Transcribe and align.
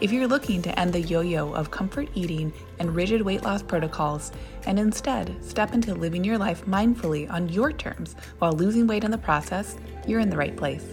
If 0.00 0.10
you're 0.12 0.26
looking 0.26 0.60
to 0.62 0.78
end 0.78 0.92
the 0.92 1.00
yo 1.00 1.20
yo 1.20 1.54
of 1.54 1.70
comfort 1.70 2.08
eating 2.14 2.52
and 2.80 2.94
rigid 2.94 3.22
weight 3.22 3.44
loss 3.44 3.62
protocols 3.62 4.32
and 4.66 4.78
instead 4.78 5.42
step 5.42 5.72
into 5.72 5.94
living 5.94 6.24
your 6.24 6.36
life 6.36 6.66
mindfully 6.66 7.30
on 7.30 7.48
your 7.48 7.72
terms 7.72 8.16
while 8.38 8.52
losing 8.52 8.88
weight 8.88 9.04
in 9.04 9.12
the 9.12 9.18
process, 9.18 9.76
you're 10.06 10.18
in 10.18 10.30
the 10.30 10.36
right 10.36 10.56
place. 10.56 10.84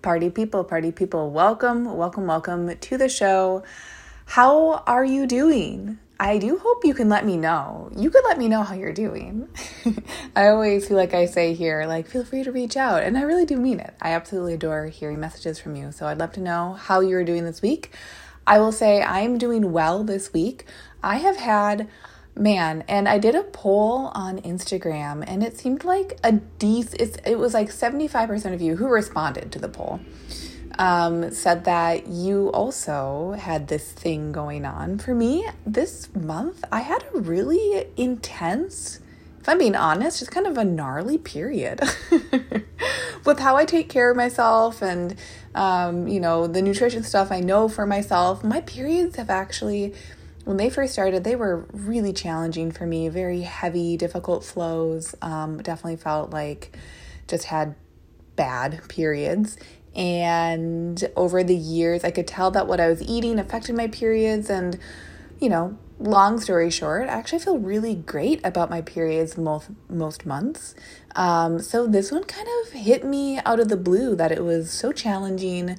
Party 0.00 0.30
people, 0.30 0.64
party 0.64 0.90
people, 0.90 1.30
welcome, 1.30 1.94
welcome, 1.94 2.26
welcome 2.26 2.76
to 2.76 2.96
the 2.96 3.08
show. 3.08 3.62
How 4.24 4.82
are 4.86 5.04
you 5.04 5.26
doing? 5.26 5.98
I 6.22 6.38
do 6.38 6.56
hope 6.56 6.84
you 6.84 6.94
can 6.94 7.08
let 7.08 7.26
me 7.26 7.36
know. 7.36 7.90
You 7.96 8.08
could 8.08 8.22
let 8.22 8.38
me 8.38 8.46
know 8.46 8.62
how 8.62 8.76
you're 8.76 8.92
doing. 8.92 9.48
I 10.36 10.50
always 10.50 10.86
feel 10.86 10.96
like 10.96 11.14
I 11.14 11.26
say 11.26 11.52
here, 11.52 11.84
like, 11.84 12.06
feel 12.06 12.24
free 12.24 12.44
to 12.44 12.52
reach 12.52 12.76
out. 12.76 13.02
And 13.02 13.18
I 13.18 13.22
really 13.22 13.44
do 13.44 13.56
mean 13.56 13.80
it. 13.80 13.92
I 14.00 14.12
absolutely 14.12 14.54
adore 14.54 14.86
hearing 14.86 15.18
messages 15.18 15.58
from 15.58 15.74
you. 15.74 15.90
So 15.90 16.06
I'd 16.06 16.18
love 16.18 16.30
to 16.34 16.40
know 16.40 16.74
how 16.74 17.00
you're 17.00 17.24
doing 17.24 17.44
this 17.44 17.60
week. 17.60 17.90
I 18.46 18.60
will 18.60 18.70
say 18.70 19.02
I'm 19.02 19.36
doing 19.36 19.72
well 19.72 20.04
this 20.04 20.32
week. 20.32 20.64
I 21.02 21.16
have 21.16 21.38
had, 21.38 21.88
man, 22.36 22.84
and 22.86 23.08
I 23.08 23.18
did 23.18 23.34
a 23.34 23.42
poll 23.42 24.12
on 24.14 24.38
Instagram 24.42 25.24
and 25.26 25.42
it 25.42 25.58
seemed 25.58 25.82
like 25.82 26.20
a 26.22 26.30
decent, 26.30 27.20
it 27.26 27.40
was 27.40 27.52
like 27.52 27.70
75% 27.70 28.54
of 28.54 28.62
you 28.62 28.76
who 28.76 28.86
responded 28.86 29.50
to 29.50 29.58
the 29.58 29.68
poll 29.68 29.98
um, 30.78 31.30
said 31.30 31.64
that 31.64 32.06
you 32.06 32.48
also 32.48 33.32
had 33.32 33.68
this 33.68 33.92
thing 33.92 34.32
going 34.32 34.64
on. 34.64 34.98
For 34.98 35.14
me, 35.14 35.46
this 35.66 36.14
month, 36.14 36.64
I 36.70 36.80
had 36.80 37.04
a 37.14 37.20
really 37.20 37.86
intense, 37.96 39.00
if 39.40 39.48
I'm 39.48 39.58
being 39.58 39.76
honest, 39.76 40.18
just 40.20 40.30
kind 40.30 40.46
of 40.46 40.56
a 40.56 40.64
gnarly 40.64 41.18
period 41.18 41.80
with 43.24 43.38
how 43.38 43.56
I 43.56 43.64
take 43.64 43.88
care 43.88 44.10
of 44.10 44.16
myself 44.16 44.82
and, 44.82 45.16
um, 45.54 46.08
you 46.08 46.20
know, 46.20 46.46
the 46.46 46.62
nutrition 46.62 47.02
stuff 47.02 47.30
I 47.30 47.40
know 47.40 47.68
for 47.68 47.86
myself. 47.86 48.42
My 48.42 48.60
periods 48.60 49.16
have 49.16 49.30
actually 49.30 49.94
when 50.44 50.56
they 50.56 50.70
first 50.70 50.92
started, 50.92 51.22
they 51.22 51.36
were 51.36 51.66
really 51.72 52.12
challenging 52.12 52.72
for 52.72 52.84
me, 52.84 53.08
very 53.08 53.42
heavy, 53.42 53.96
difficult 53.96 54.44
flows. 54.44 55.14
Um, 55.22 55.62
definitely 55.62 55.96
felt 55.96 56.30
like 56.30 56.76
just 57.28 57.44
had 57.44 57.76
bad 58.34 58.80
periods. 58.88 59.56
And 59.94 61.10
over 61.16 61.44
the 61.44 61.56
years, 61.56 62.04
I 62.04 62.10
could 62.10 62.26
tell 62.26 62.50
that 62.52 62.66
what 62.66 62.80
I 62.80 62.88
was 62.88 63.02
eating 63.02 63.38
affected 63.38 63.76
my 63.76 63.88
periods. 63.88 64.48
And, 64.48 64.78
you 65.38 65.48
know, 65.48 65.78
long 65.98 66.40
story 66.40 66.70
short, 66.70 67.08
I 67.08 67.12
actually 67.12 67.40
feel 67.40 67.58
really 67.58 67.94
great 67.94 68.40
about 68.44 68.70
my 68.70 68.80
periods 68.80 69.36
most, 69.36 69.70
most 69.88 70.24
months. 70.26 70.74
Um, 71.14 71.58
so 71.60 71.86
this 71.86 72.10
one 72.10 72.24
kind 72.24 72.48
of 72.62 72.72
hit 72.72 73.04
me 73.04 73.38
out 73.44 73.60
of 73.60 73.68
the 73.68 73.76
blue 73.76 74.16
that 74.16 74.32
it 74.32 74.42
was 74.42 74.70
so 74.70 74.92
challenging. 74.92 75.78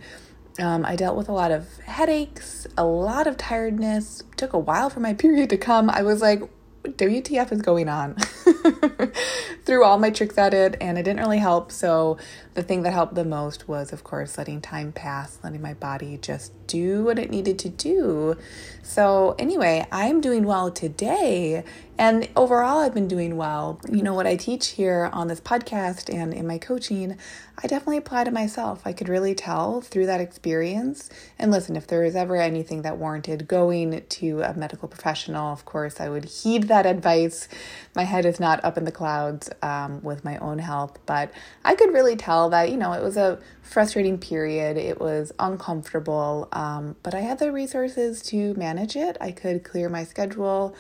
Um, 0.59 0.85
I 0.85 0.95
dealt 0.95 1.17
with 1.17 1.29
a 1.29 1.33
lot 1.33 1.51
of 1.51 1.77
headaches, 1.79 2.67
a 2.77 2.85
lot 2.85 3.25
of 3.25 3.37
tiredness. 3.37 4.21
It 4.21 4.37
took 4.37 4.53
a 4.53 4.59
while 4.59 4.89
for 4.89 4.99
my 4.99 5.13
period 5.13 5.49
to 5.49 5.57
come. 5.57 5.89
I 5.89 6.03
was 6.03 6.21
like, 6.21 6.43
WTF 6.83 7.51
is 7.51 7.61
going 7.61 7.89
on? 7.89 8.15
Threw 9.65 9.83
all 9.83 9.97
my 9.97 10.09
tricks 10.09 10.37
at 10.37 10.53
it 10.53 10.75
and 10.81 10.97
it 10.97 11.03
didn't 11.03 11.21
really 11.21 11.37
help. 11.37 11.71
So, 11.71 12.17
the 12.53 12.63
thing 12.63 12.83
that 12.83 12.93
helped 12.93 13.15
the 13.15 13.25
most 13.25 13.67
was, 13.67 13.91
of 13.91 14.03
course, 14.03 14.37
letting 14.37 14.61
time 14.61 14.91
pass, 14.91 15.39
letting 15.43 15.61
my 15.61 15.73
body 15.73 16.17
just 16.21 16.51
do 16.67 17.03
what 17.03 17.17
it 17.19 17.29
needed 17.29 17.57
to 17.59 17.69
do. 17.69 18.37
So, 18.83 19.35
anyway, 19.39 19.87
I'm 19.91 20.21
doing 20.21 20.45
well 20.45 20.71
today. 20.71 21.63
And 21.97 22.27
overall, 22.35 22.79
I've 22.79 22.93
been 22.93 23.07
doing 23.07 23.37
well. 23.37 23.79
You 23.87 24.01
know, 24.01 24.15
what 24.15 24.25
I 24.25 24.35
teach 24.35 24.69
here 24.69 25.09
on 25.13 25.27
this 25.27 25.39
podcast 25.39 26.11
and 26.13 26.33
in 26.33 26.47
my 26.47 26.57
coaching, 26.57 27.17
I 27.55 27.67
definitely 27.67 27.97
apply 27.97 28.23
to 28.23 28.31
myself. 28.31 28.81
I 28.83 28.93
could 28.93 29.07
really 29.07 29.35
tell 29.35 29.79
through 29.79 30.07
that 30.07 30.19
experience. 30.19 31.11
And 31.37 31.51
listen, 31.51 31.75
if 31.75 31.85
there 31.85 32.01
was 32.01 32.15
ever 32.15 32.35
anything 32.37 32.81
that 32.81 32.97
warranted 32.97 33.47
going 33.47 34.01
to 34.01 34.41
a 34.41 34.55
medical 34.55 34.87
professional, 34.87 35.53
of 35.53 35.65
course, 35.65 36.01
I 36.01 36.09
would 36.09 36.25
heed 36.25 36.63
that 36.63 36.87
advice. 36.87 37.47
My 37.95 38.03
head 38.05 38.25
is 38.25 38.39
not 38.39 38.63
up 38.65 38.75
in 38.75 38.85
the 38.85 38.91
clouds 38.91 39.51
um, 39.61 40.01
with 40.01 40.25
my 40.25 40.37
own 40.39 40.57
health, 40.57 40.97
but 41.05 41.31
I 41.63 41.75
could 41.75 41.93
really 41.93 42.15
tell 42.15 42.42
that, 42.49 42.69
you 42.71 42.77
know, 42.77 42.93
it 42.93 43.03
was 43.03 43.17
a 43.17 43.39
frustrating 43.61 44.17
period. 44.17 44.77
It 44.77 44.99
was 44.99 45.31
uncomfortable, 45.39 46.47
um, 46.51 46.95
but 47.03 47.13
I 47.13 47.21
had 47.21 47.39
the 47.39 47.51
resources 47.51 48.21
to 48.23 48.53
manage 48.55 48.95
it. 48.95 49.17
I 49.19 49.31
could 49.31 49.63
clear 49.63 49.89
my 49.89 50.03
schedule. 50.03 50.75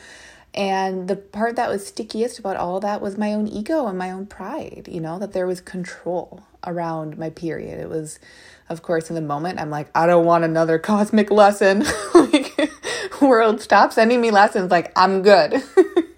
And 0.53 1.07
the 1.07 1.15
part 1.15 1.55
that 1.55 1.69
was 1.69 1.87
stickiest 1.87 2.37
about 2.37 2.57
all 2.57 2.79
that 2.81 3.01
was 3.01 3.17
my 3.17 3.33
own 3.33 3.47
ego 3.47 3.87
and 3.87 3.97
my 3.97 4.11
own 4.11 4.27
pride, 4.27 4.87
you 4.89 5.01
know, 5.01 5.17
that 5.17 5.33
there 5.33 5.47
was 5.47 5.61
control 5.61 6.43
around 6.65 7.17
my 7.17 7.31
period. 7.31 7.79
It 7.79 7.89
was, 7.89 8.19
of 8.69 8.83
course, 8.83 9.09
in 9.09 9.15
the 9.15 9.21
moment, 9.21 9.59
I'm 9.59 9.71
like, 9.71 9.89
I 9.95 10.05
don't 10.05 10.25
want 10.25 10.43
another 10.43 10.77
cosmic 10.77 11.31
lesson. 11.31 11.83
like, 12.13 12.71
world, 13.21 13.61
stop 13.61 13.93
sending 13.93 14.21
me 14.21 14.29
lessons. 14.29 14.69
Like, 14.69 14.91
I'm 14.95 15.23
good. 15.23 15.63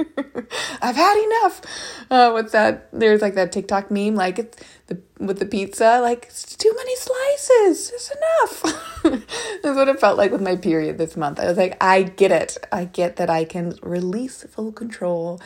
I've 0.81 0.96
had 0.96 1.24
enough. 1.24 1.62
Uh, 2.09 2.31
what's 2.31 2.52
that? 2.52 2.90
There's 2.91 3.22
like 3.22 3.36
that 3.36 3.52
TikTok 3.52 3.91
meme, 3.91 4.16
like 4.16 4.40
it's 4.40 4.58
the 4.88 5.00
with 5.19 5.40
the 5.40 5.46
pizza, 5.46 6.00
like 6.02 6.25
it's 6.25 6.56
too 6.56 6.74
many 6.75 6.96
slices. 6.96 7.91
It's 7.94 8.12
enough. 8.12 9.03
That's 9.64 9.75
what 9.75 9.88
it 9.88 10.00
felt 10.00 10.18
like 10.18 10.31
with 10.31 10.41
my 10.41 10.56
period 10.56 10.97
this 10.97 11.16
month. 11.16 11.40
I 11.40 11.46
was 11.46 11.58
like, 11.58 11.78
I 11.81 12.03
get 12.03 12.31
it. 12.31 12.58
I 12.72 12.85
get 12.85 13.16
that 13.18 13.30
I 13.30 13.46
can 13.46 13.78
release 13.81 14.44
full 14.44 14.72
control. 14.72 15.41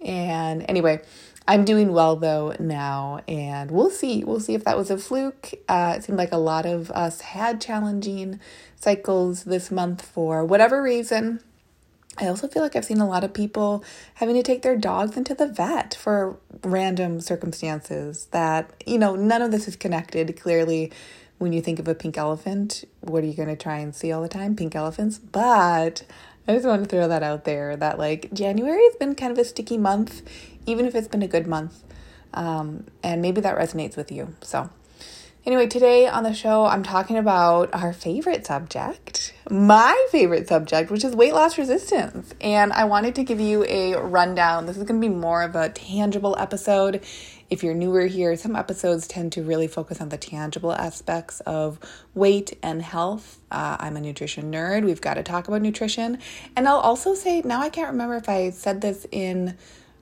And 0.00 0.64
anyway, 0.68 1.02
I'm 1.46 1.64
doing 1.64 1.92
well 1.92 2.16
though 2.16 2.54
now, 2.58 3.20
and 3.26 3.70
we'll 3.70 3.90
see. 3.90 4.24
We'll 4.24 4.40
see 4.40 4.54
if 4.54 4.64
that 4.64 4.76
was 4.76 4.90
a 4.90 4.98
fluke. 4.98 5.50
Uh, 5.68 5.94
it 5.96 6.04
seemed 6.04 6.18
like 6.18 6.32
a 6.32 6.38
lot 6.38 6.66
of 6.66 6.90
us 6.92 7.20
had 7.20 7.60
challenging 7.60 8.40
cycles 8.76 9.44
this 9.44 9.70
month 9.70 10.02
for 10.04 10.44
whatever 10.44 10.82
reason. 10.82 11.40
I 12.18 12.26
also 12.26 12.46
feel 12.46 12.62
like 12.62 12.76
I've 12.76 12.84
seen 12.84 13.00
a 13.00 13.08
lot 13.08 13.24
of 13.24 13.32
people 13.32 13.84
having 14.14 14.34
to 14.34 14.42
take 14.42 14.62
their 14.62 14.76
dogs 14.76 15.16
into 15.16 15.34
the 15.34 15.46
vet 15.46 15.94
for 15.94 16.38
random 16.62 17.20
circumstances 17.20 18.26
that, 18.32 18.70
you 18.86 18.98
know, 18.98 19.16
none 19.16 19.40
of 19.40 19.50
this 19.50 19.66
is 19.66 19.76
connected. 19.76 20.38
Clearly, 20.38 20.92
when 21.38 21.52
you 21.52 21.62
think 21.62 21.78
of 21.78 21.88
a 21.88 21.94
pink 21.94 22.18
elephant, 22.18 22.84
what 23.00 23.24
are 23.24 23.26
you 23.26 23.34
going 23.34 23.48
to 23.48 23.56
try 23.56 23.78
and 23.78 23.94
see 23.94 24.12
all 24.12 24.22
the 24.22 24.28
time? 24.28 24.54
Pink 24.54 24.76
elephants. 24.76 25.18
But 25.18 26.04
I 26.46 26.54
just 26.54 26.66
want 26.66 26.84
to 26.84 26.88
throw 26.88 27.08
that 27.08 27.22
out 27.22 27.44
there 27.44 27.76
that, 27.76 27.98
like, 27.98 28.32
January 28.32 28.82
has 28.84 28.96
been 28.96 29.14
kind 29.14 29.32
of 29.32 29.38
a 29.38 29.44
sticky 29.44 29.78
month, 29.78 30.22
even 30.66 30.86
if 30.86 30.94
it's 30.94 31.08
been 31.08 31.22
a 31.22 31.28
good 31.28 31.46
month. 31.46 31.82
Um, 32.34 32.84
and 33.02 33.22
maybe 33.22 33.40
that 33.40 33.56
resonates 33.56 33.96
with 33.96 34.12
you. 34.12 34.34
So, 34.42 34.70
Anyway, 35.44 35.66
today 35.66 36.06
on 36.06 36.22
the 36.22 36.32
show, 36.32 36.66
I'm 36.66 36.84
talking 36.84 37.18
about 37.18 37.68
our 37.74 37.92
favorite 37.92 38.46
subject, 38.46 39.34
my 39.50 40.06
favorite 40.12 40.46
subject, 40.46 40.88
which 40.88 41.02
is 41.02 41.16
weight 41.16 41.34
loss 41.34 41.58
resistance. 41.58 42.32
And 42.40 42.72
I 42.72 42.84
wanted 42.84 43.16
to 43.16 43.24
give 43.24 43.40
you 43.40 43.64
a 43.64 43.96
rundown. 43.96 44.66
This 44.66 44.76
is 44.76 44.84
going 44.84 45.00
to 45.00 45.08
be 45.08 45.12
more 45.12 45.42
of 45.42 45.56
a 45.56 45.70
tangible 45.70 46.36
episode. 46.38 47.02
If 47.50 47.64
you're 47.64 47.74
newer 47.74 48.06
here, 48.06 48.36
some 48.36 48.54
episodes 48.54 49.08
tend 49.08 49.32
to 49.32 49.42
really 49.42 49.66
focus 49.66 50.00
on 50.00 50.10
the 50.10 50.16
tangible 50.16 50.72
aspects 50.72 51.40
of 51.40 51.80
weight 52.14 52.56
and 52.62 52.80
health. 52.80 53.40
Uh, 53.50 53.78
I'm 53.80 53.96
a 53.96 54.00
nutrition 54.00 54.52
nerd. 54.52 54.84
We've 54.84 55.00
got 55.00 55.14
to 55.14 55.24
talk 55.24 55.48
about 55.48 55.60
nutrition. 55.60 56.18
And 56.54 56.68
I'll 56.68 56.78
also 56.78 57.14
say, 57.14 57.42
now 57.42 57.60
I 57.60 57.68
can't 57.68 57.90
remember 57.90 58.14
if 58.14 58.28
I 58.28 58.50
said 58.50 58.80
this 58.80 59.08
in 59.10 59.58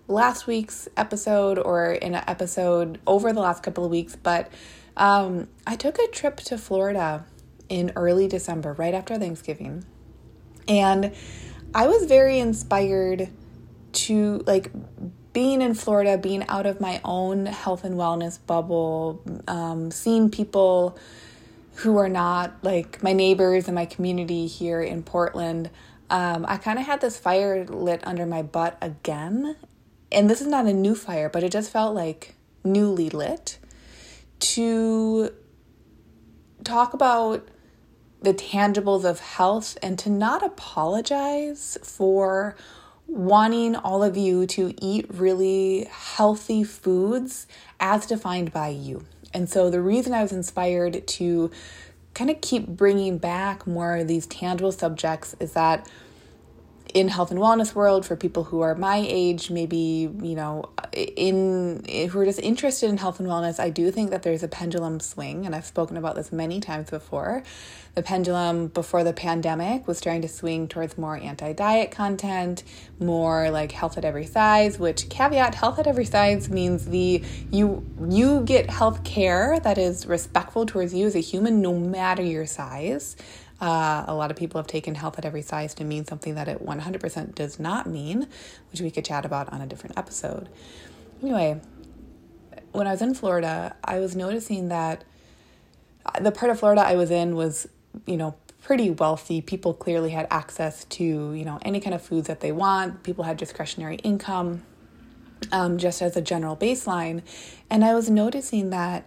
last 0.06 0.46
week's 0.46 0.86
episode 0.98 1.58
or 1.58 1.92
in 1.92 2.14
an 2.14 2.24
episode 2.26 3.00
over 3.06 3.32
the 3.32 3.40
last 3.40 3.62
couple 3.62 3.86
of 3.86 3.90
weeks, 3.90 4.16
but 4.16 4.50
um, 4.96 5.48
I 5.66 5.76
took 5.76 5.98
a 5.98 6.08
trip 6.08 6.38
to 6.38 6.58
Florida 6.58 7.24
in 7.68 7.92
early 7.96 8.26
December, 8.28 8.72
right 8.74 8.94
after 8.94 9.18
Thanksgiving. 9.18 9.84
And 10.66 11.14
I 11.74 11.86
was 11.86 12.06
very 12.06 12.38
inspired 12.38 13.28
to 13.92 14.42
like 14.46 14.70
being 15.32 15.62
in 15.62 15.74
Florida, 15.74 16.18
being 16.18 16.46
out 16.48 16.66
of 16.66 16.80
my 16.80 17.00
own 17.04 17.46
health 17.46 17.84
and 17.84 17.94
wellness 17.94 18.38
bubble, 18.44 19.22
um, 19.46 19.90
seeing 19.90 20.30
people 20.30 20.98
who 21.76 21.96
are 21.96 22.08
not 22.08 22.52
like 22.62 23.02
my 23.02 23.12
neighbors 23.12 23.68
and 23.68 23.74
my 23.74 23.86
community 23.86 24.46
here 24.46 24.82
in 24.82 25.02
Portland. 25.02 25.70
Um, 26.10 26.44
I 26.48 26.56
kind 26.56 26.78
of 26.78 26.86
had 26.86 27.00
this 27.00 27.16
fire 27.16 27.64
lit 27.64 28.00
under 28.04 28.26
my 28.26 28.42
butt 28.42 28.76
again. 28.82 29.56
And 30.10 30.28
this 30.28 30.40
is 30.40 30.48
not 30.48 30.66
a 30.66 30.72
new 30.72 30.96
fire, 30.96 31.28
but 31.28 31.44
it 31.44 31.52
just 31.52 31.70
felt 31.70 31.94
like 31.94 32.34
newly 32.64 33.08
lit 33.08 33.59
to 34.40 35.30
talk 36.64 36.94
about 36.94 37.48
the 38.22 38.34
tangibles 38.34 39.04
of 39.04 39.20
health 39.20 39.78
and 39.82 39.98
to 39.98 40.10
not 40.10 40.44
apologize 40.44 41.78
for 41.82 42.54
wanting 43.06 43.74
all 43.74 44.02
of 44.02 44.16
you 44.16 44.46
to 44.46 44.74
eat 44.80 45.06
really 45.12 45.88
healthy 45.90 46.62
foods 46.62 47.46
as 47.80 48.06
defined 48.06 48.52
by 48.52 48.68
you. 48.68 49.04
And 49.32 49.48
so 49.48 49.70
the 49.70 49.80
reason 49.80 50.12
I 50.12 50.22
was 50.22 50.32
inspired 50.32 51.06
to 51.06 51.50
kind 52.14 52.30
of 52.30 52.40
keep 52.40 52.66
bringing 52.66 53.18
back 53.18 53.66
more 53.66 53.96
of 53.96 54.08
these 54.08 54.26
tangible 54.26 54.72
subjects 54.72 55.34
is 55.40 55.52
that 55.52 55.88
in 56.94 57.08
health 57.08 57.30
and 57.30 57.40
wellness 57.40 57.74
world 57.74 58.04
for 58.06 58.16
people 58.16 58.44
who 58.44 58.60
are 58.60 58.74
my 58.74 59.04
age 59.06 59.50
maybe 59.50 60.10
you 60.22 60.34
know 60.34 60.64
in 60.92 61.84
who 62.10 62.18
are 62.18 62.24
just 62.24 62.40
interested 62.40 62.88
in 62.88 62.96
health 62.96 63.20
and 63.20 63.28
wellness 63.28 63.60
i 63.60 63.70
do 63.70 63.90
think 63.90 64.10
that 64.10 64.22
there's 64.22 64.42
a 64.42 64.48
pendulum 64.48 65.00
swing 65.00 65.46
and 65.46 65.54
i've 65.54 65.66
spoken 65.66 65.96
about 65.96 66.16
this 66.16 66.32
many 66.32 66.60
times 66.60 66.90
before. 66.90 67.42
The 67.96 68.02
pendulum 68.02 68.68
before 68.68 69.02
the 69.02 69.12
pandemic 69.12 69.88
was 69.88 69.98
starting 69.98 70.22
to 70.22 70.28
swing 70.28 70.68
towards 70.68 70.96
more 70.96 71.16
anti-diet 71.16 71.90
content 71.90 72.62
more 73.00 73.50
like 73.50 73.72
health 73.72 73.98
at 73.98 74.04
every 74.04 74.26
size 74.26 74.78
which 74.78 75.08
caveat 75.08 75.56
health 75.56 75.80
at 75.80 75.88
every 75.88 76.04
size 76.04 76.48
means 76.48 76.86
the 76.86 77.22
you 77.50 77.84
you 78.08 78.42
get 78.42 78.70
health 78.70 79.02
care 79.02 79.58
that 79.60 79.76
is 79.76 80.06
respectful 80.06 80.66
towards 80.66 80.94
you 80.94 81.06
as 81.06 81.16
a 81.16 81.20
human 81.20 81.60
no 81.60 81.76
matter 81.76 82.22
your 82.22 82.46
size 82.46 83.16
uh, 83.60 84.04
a 84.06 84.14
lot 84.14 84.30
of 84.30 84.36
people 84.36 84.58
have 84.58 84.66
taken 84.66 84.94
health 84.94 85.18
at 85.18 85.24
every 85.24 85.42
size 85.42 85.74
to 85.74 85.84
mean 85.84 86.04
something 86.06 86.34
that 86.34 86.48
it 86.48 86.64
100% 86.64 87.34
does 87.34 87.58
not 87.58 87.86
mean, 87.86 88.26
which 88.70 88.80
we 88.80 88.90
could 88.90 89.04
chat 89.04 89.24
about 89.24 89.52
on 89.52 89.60
a 89.60 89.66
different 89.66 89.98
episode. 89.98 90.48
Anyway, 91.22 91.60
when 92.72 92.86
I 92.86 92.92
was 92.92 93.02
in 93.02 93.14
Florida, 93.14 93.76
I 93.84 93.98
was 93.98 94.16
noticing 94.16 94.68
that 94.68 95.04
the 96.20 96.32
part 96.32 96.50
of 96.50 96.58
Florida 96.58 96.82
I 96.82 96.94
was 96.94 97.10
in 97.10 97.36
was, 97.36 97.68
you 98.06 98.16
know, 98.16 98.34
pretty 98.62 98.90
wealthy. 98.90 99.40
People 99.40 99.74
clearly 99.74 100.10
had 100.10 100.26
access 100.30 100.84
to, 100.84 101.04
you 101.04 101.44
know, 101.44 101.58
any 101.62 101.80
kind 101.80 101.94
of 101.94 102.02
foods 102.02 102.28
that 102.28 102.40
they 102.40 102.52
want. 102.52 103.02
People 103.02 103.24
had 103.24 103.36
discretionary 103.36 103.96
income, 103.96 104.62
um, 105.52 105.76
just 105.76 106.00
as 106.00 106.16
a 106.16 106.22
general 106.22 106.56
baseline. 106.56 107.22
And 107.68 107.84
I 107.84 107.94
was 107.94 108.08
noticing 108.08 108.70
that 108.70 109.06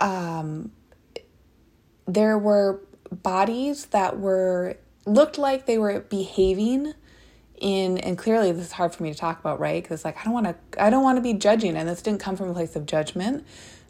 um, 0.00 0.70
there 2.06 2.38
were 2.38 2.80
bodies 3.10 3.86
that 3.86 4.18
were 4.18 4.76
looked 5.06 5.38
like 5.38 5.66
they 5.66 5.78
were 5.78 6.00
behaving 6.00 6.94
in 7.60 7.98
and 7.98 8.16
clearly 8.16 8.52
this 8.52 8.66
is 8.66 8.72
hard 8.72 8.94
for 8.94 9.02
me 9.02 9.12
to 9.12 9.18
talk 9.18 9.40
about 9.40 9.58
right? 9.58 9.82
Because 9.82 10.04
like 10.04 10.16
i 10.18 10.24
don't 10.24 10.32
want 10.32 10.46
to 10.46 10.82
i 10.82 10.90
don't 10.90 11.02
want 11.02 11.16
to 11.16 11.22
be 11.22 11.32
judging 11.32 11.76
and 11.76 11.88
this 11.88 12.02
didn't 12.02 12.20
come 12.20 12.36
from 12.36 12.50
a 12.50 12.54
place 12.54 12.76
of 12.76 12.86
judgment. 12.86 13.44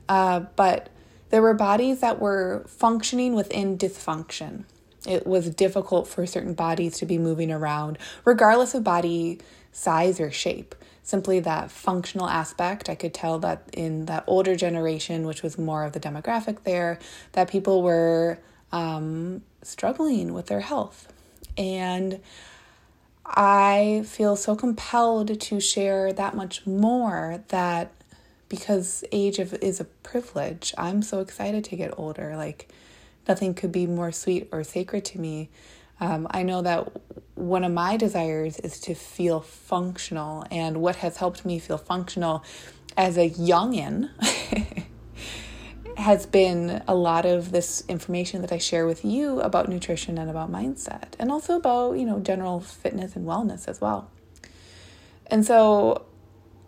Uh, 0.08 0.40
but 0.56 0.88
there 1.30 1.42
were 1.42 1.54
bodies 1.54 2.00
that 2.00 2.18
were 2.18 2.64
functioning 2.66 3.34
within 3.34 3.76
dysfunction. 3.76 4.64
It 5.06 5.26
was 5.26 5.50
difficult 5.50 6.08
for 6.08 6.24
certain 6.26 6.54
bodies 6.54 6.96
to 6.98 7.06
be 7.06 7.18
moving 7.18 7.52
around 7.52 7.98
regardless 8.24 8.74
of 8.74 8.84
body 8.84 9.40
size 9.72 10.18
or 10.18 10.30
shape. 10.30 10.74
Simply 11.02 11.40
that 11.40 11.70
functional 11.70 12.28
aspect 12.28 12.90
i 12.90 12.94
could 12.94 13.14
tell 13.14 13.38
that 13.38 13.62
in 13.72 14.06
that 14.06 14.24
older 14.26 14.54
generation 14.56 15.26
which 15.26 15.42
was 15.42 15.56
more 15.56 15.84
of 15.84 15.92
the 15.92 16.00
demographic 16.00 16.64
there 16.64 16.98
that 17.32 17.50
people 17.50 17.82
were 17.82 18.38
um, 18.72 19.42
struggling 19.62 20.32
with 20.32 20.46
their 20.46 20.60
health. 20.60 21.12
And 21.56 22.20
I 23.24 24.04
feel 24.06 24.36
so 24.36 24.56
compelled 24.56 25.40
to 25.40 25.60
share 25.60 26.12
that 26.12 26.34
much 26.34 26.66
more 26.66 27.42
that 27.48 27.92
because 28.48 29.04
age 29.12 29.38
is 29.38 29.80
a 29.80 29.84
privilege, 29.84 30.72
I'm 30.78 31.02
so 31.02 31.20
excited 31.20 31.64
to 31.64 31.76
get 31.76 31.92
older. 31.98 32.34
Like, 32.36 32.72
nothing 33.26 33.52
could 33.54 33.72
be 33.72 33.86
more 33.86 34.10
sweet 34.10 34.48
or 34.50 34.64
sacred 34.64 35.04
to 35.06 35.20
me. 35.20 35.50
Um, 36.00 36.26
I 36.30 36.42
know 36.42 36.62
that 36.62 36.90
one 37.34 37.64
of 37.64 37.72
my 37.72 37.96
desires 37.96 38.58
is 38.60 38.80
to 38.80 38.94
feel 38.94 39.40
functional, 39.40 40.46
and 40.50 40.78
what 40.78 40.96
has 40.96 41.18
helped 41.18 41.44
me 41.44 41.58
feel 41.58 41.78
functional 41.78 42.44
as 42.96 43.18
a 43.18 43.28
youngin 43.30 44.10
has 45.98 46.26
been 46.26 46.82
a 46.86 46.94
lot 46.94 47.26
of 47.26 47.50
this 47.50 47.82
information 47.88 48.40
that 48.42 48.52
I 48.52 48.58
share 48.58 48.86
with 48.86 49.04
you 49.04 49.40
about 49.40 49.68
nutrition 49.68 50.16
and 50.16 50.30
about 50.30 50.50
mindset, 50.50 51.14
and 51.18 51.30
also 51.30 51.56
about, 51.56 51.94
you 51.94 52.06
know, 52.06 52.20
general 52.20 52.60
fitness 52.60 53.16
and 53.16 53.26
wellness 53.26 53.66
as 53.66 53.80
well. 53.80 54.08
And 55.26 55.44
so 55.44 56.06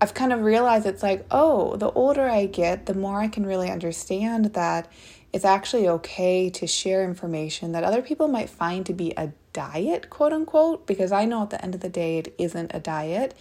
I've 0.00 0.14
kind 0.14 0.32
of 0.32 0.40
realized 0.40 0.84
it's 0.84 1.02
like, 1.02 1.24
oh, 1.30 1.76
the 1.76 1.90
older 1.92 2.28
I 2.28 2.46
get, 2.46 2.86
the 2.86 2.94
more 2.94 3.20
I 3.20 3.28
can 3.28 3.46
really 3.46 3.70
understand 3.70 4.46
that 4.54 4.90
it's 5.32 5.44
actually 5.44 5.86
okay 5.88 6.50
to 6.50 6.66
share 6.66 7.04
information 7.04 7.70
that 7.72 7.84
other 7.84 8.02
people 8.02 8.26
might 8.26 8.50
find 8.50 8.84
to 8.86 8.92
be 8.92 9.12
a 9.16 9.32
diet, 9.52 10.10
quote 10.10 10.32
unquote, 10.32 10.86
because 10.86 11.12
I 11.12 11.24
know 11.24 11.42
at 11.42 11.50
the 11.50 11.62
end 11.62 11.76
of 11.76 11.82
the 11.82 11.88
day, 11.88 12.18
it 12.18 12.34
isn't 12.36 12.72
a 12.74 12.80
diet 12.80 13.34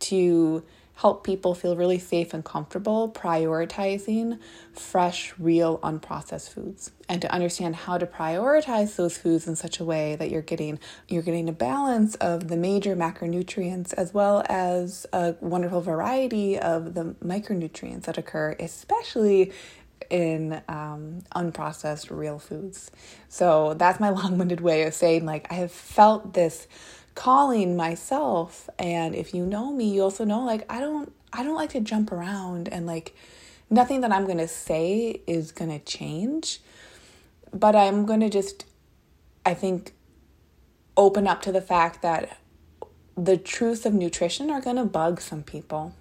to 0.00 0.62
help 0.94 1.24
people 1.24 1.54
feel 1.54 1.74
really 1.74 1.98
safe 1.98 2.34
and 2.34 2.44
comfortable 2.44 3.10
prioritizing 3.10 4.38
fresh, 4.72 5.34
real, 5.38 5.78
unprocessed 5.78 6.50
foods 6.50 6.90
and 7.08 7.20
to 7.20 7.32
understand 7.32 7.74
how 7.74 7.98
to 7.98 8.06
prioritize 8.06 8.96
those 8.96 9.18
foods 9.18 9.46
in 9.46 9.56
such 9.56 9.80
a 9.80 9.84
way 9.84 10.16
that 10.16 10.30
you're 10.30 10.42
getting 10.42 10.78
you're 11.08 11.22
getting 11.22 11.48
a 11.48 11.52
balance 11.52 12.14
of 12.16 12.48
the 12.48 12.56
major 12.56 12.94
macronutrients 12.94 13.92
as 13.94 14.14
well 14.14 14.44
as 14.48 15.06
a 15.12 15.34
wonderful 15.40 15.80
variety 15.80 16.58
of 16.58 16.94
the 16.94 17.04
micronutrients 17.24 18.02
that 18.04 18.18
occur 18.18 18.54
especially 18.60 19.52
in 20.10 20.60
um, 20.68 21.22
unprocessed 21.34 22.16
real 22.16 22.38
foods. 22.38 22.90
So 23.28 23.74
that's 23.74 23.98
my 23.98 24.10
long 24.18 24.38
winded 24.38 24.60
way 24.60 24.82
of 24.82 24.94
saying, 24.94 25.24
like, 25.24 25.50
I 25.50 25.54
have 25.54 25.72
felt 25.72 26.34
this 26.34 26.68
calling 27.14 27.76
myself 27.76 28.70
and 28.78 29.14
if 29.14 29.34
you 29.34 29.44
know 29.44 29.72
me 29.72 29.92
you 29.92 30.02
also 30.02 30.24
know 30.24 30.44
like 30.44 30.64
I 30.70 30.80
don't 30.80 31.12
I 31.32 31.42
don't 31.42 31.54
like 31.54 31.70
to 31.70 31.80
jump 31.80 32.12
around 32.12 32.68
and 32.68 32.86
like 32.86 33.14
nothing 33.72 34.02
that 34.02 34.12
I'm 34.12 34.26
going 34.26 34.38
to 34.38 34.48
say 34.48 35.22
is 35.26 35.50
going 35.50 35.70
to 35.70 35.78
change. 35.84 36.60
But 37.52 37.74
I'm 37.74 38.06
going 38.06 38.20
to 38.20 38.28
just 38.28 38.66
I 39.44 39.54
think 39.54 39.94
open 40.96 41.26
up 41.26 41.42
to 41.42 41.52
the 41.52 41.60
fact 41.60 42.02
that 42.02 42.38
the 43.16 43.36
truths 43.36 43.84
of 43.86 43.94
nutrition 43.94 44.50
are 44.50 44.60
going 44.60 44.76
to 44.76 44.84
bug 44.84 45.20
some 45.20 45.42
people 45.42 45.94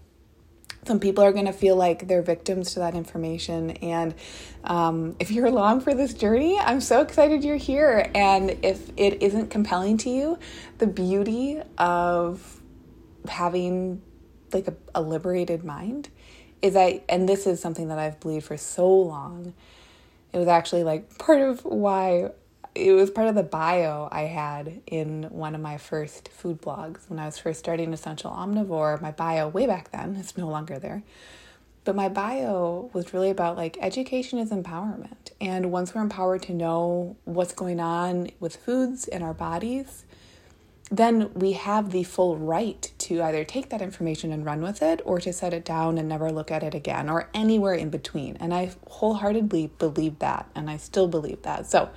some 0.85 0.99
people 0.99 1.23
are 1.23 1.31
going 1.31 1.45
to 1.45 1.53
feel 1.53 1.75
like 1.75 2.07
they're 2.07 2.21
victims 2.21 2.73
to 2.73 2.79
that 2.79 2.95
information. 2.95 3.71
And 3.71 4.15
um, 4.63 5.15
if 5.19 5.31
you're 5.31 5.45
along 5.45 5.81
for 5.81 5.93
this 5.93 6.13
journey, 6.13 6.57
I'm 6.59 6.81
so 6.81 7.01
excited 7.01 7.43
you're 7.43 7.55
here. 7.55 8.09
And 8.15 8.57
if 8.63 8.91
it 8.97 9.21
isn't 9.21 9.49
compelling 9.49 9.97
to 9.99 10.09
you, 10.09 10.39
the 10.79 10.87
beauty 10.87 11.61
of 11.77 12.61
having 13.27 14.01
like 14.51 14.67
a, 14.67 14.75
a 14.95 15.01
liberated 15.01 15.63
mind 15.63 16.09
is 16.61 16.73
that, 16.73 17.03
and 17.09 17.29
this 17.29 17.45
is 17.45 17.59
something 17.59 17.87
that 17.89 17.99
I've 17.99 18.19
believed 18.19 18.45
for 18.45 18.57
so 18.57 18.89
long. 18.89 19.53
It 20.33 20.37
was 20.37 20.47
actually 20.47 20.83
like 20.83 21.17
part 21.17 21.41
of 21.41 21.63
why 21.63 22.31
it 22.73 22.93
was 22.93 23.11
part 23.11 23.27
of 23.27 23.35
the 23.35 23.43
bio 23.43 24.07
I 24.11 24.23
had 24.23 24.81
in 24.87 25.23
one 25.23 25.55
of 25.55 25.61
my 25.61 25.77
first 25.77 26.29
food 26.29 26.61
blogs 26.61 27.09
when 27.09 27.19
I 27.19 27.25
was 27.25 27.37
first 27.37 27.59
starting 27.59 27.91
Essential 27.93 28.31
Omnivore. 28.31 29.01
My 29.01 29.11
bio, 29.11 29.47
way 29.47 29.67
back 29.67 29.91
then, 29.91 30.15
it's 30.19 30.37
no 30.37 30.47
longer 30.47 30.79
there. 30.79 31.03
But 31.83 31.95
my 31.95 32.09
bio 32.09 32.91
was 32.93 33.13
really 33.13 33.31
about 33.31 33.57
like 33.57 33.77
education 33.81 34.37
is 34.37 34.51
empowerment. 34.51 35.31
And 35.39 35.71
once 35.71 35.95
we're 35.95 36.01
empowered 36.01 36.43
to 36.43 36.53
know 36.53 37.17
what's 37.25 37.53
going 37.53 37.79
on 37.79 38.29
with 38.39 38.55
foods 38.55 39.07
in 39.07 39.23
our 39.23 39.33
bodies, 39.33 40.05
then 40.91 41.33
we 41.33 41.53
have 41.53 41.91
the 41.91 42.03
full 42.03 42.37
right 42.37 42.91
to 42.99 43.23
either 43.23 43.43
take 43.43 43.69
that 43.69 43.81
information 43.81 44.31
and 44.31 44.45
run 44.45 44.61
with 44.61 44.81
it 44.81 45.01
or 45.05 45.19
to 45.21 45.33
set 45.33 45.53
it 45.53 45.65
down 45.65 45.97
and 45.97 46.07
never 46.07 46.31
look 46.31 46.51
at 46.51 46.61
it 46.61 46.75
again 46.75 47.09
or 47.09 47.29
anywhere 47.33 47.73
in 47.73 47.89
between. 47.89 48.35
And 48.37 48.53
I 48.53 48.71
wholeheartedly 48.87 49.71
believe 49.79 50.19
that 50.19 50.49
and 50.53 50.69
I 50.69 50.77
still 50.77 51.07
believe 51.07 51.41
that. 51.41 51.65
So, 51.65 51.89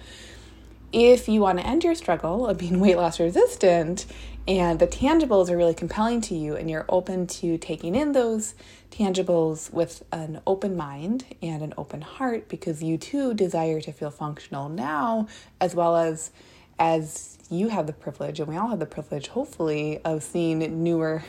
if 0.95 1.29
you 1.29 1.41
want 1.41 1.59
to 1.59 1.67
end 1.67 1.83
your 1.83 1.95
struggle 1.97 2.47
of 2.47 2.57
being 2.57 2.79
weight 2.81 2.97
loss 2.97 3.19
resistant 3.19 4.07
and 4.47 4.79
the 4.79 4.87
tangibles 4.87 5.51
are 5.51 5.57
really 5.57 5.75
compelling 5.75 6.21
to 6.21 6.35
you 6.35 6.55
and 6.55 6.71
you're 6.71 6.85
open 6.89 7.27
to 7.27 7.59
taking 7.59 7.95
in 7.95 8.13
those 8.13 8.55
tangibles 8.91 9.73
with 9.73 10.05
an 10.13 10.41
open 10.47 10.77
mind 10.77 11.25
and 11.43 11.63
an 11.63 11.75
open 11.77 12.01
heart 12.01 12.49
because 12.49 12.83
you 12.83 12.97
too 12.97 13.35
desire 13.35 13.81
to 13.81 13.93
feel 13.93 14.11
functional 14.11 14.69
now 14.69 15.27
as 15.61 15.75
well 15.75 15.97
as 15.97 16.31
as 16.79 17.39
you 17.51 17.69
have 17.69 17.87
the 17.87 17.93
privilege 17.93 18.39
and 18.39 18.49
we 18.49 18.57
all 18.57 18.69
have 18.69 18.79
the 18.79 18.87
privilege 18.87 19.29
hopefully 19.29 20.01
of 20.05 20.23
seeing 20.23 20.83
newer 20.83 21.25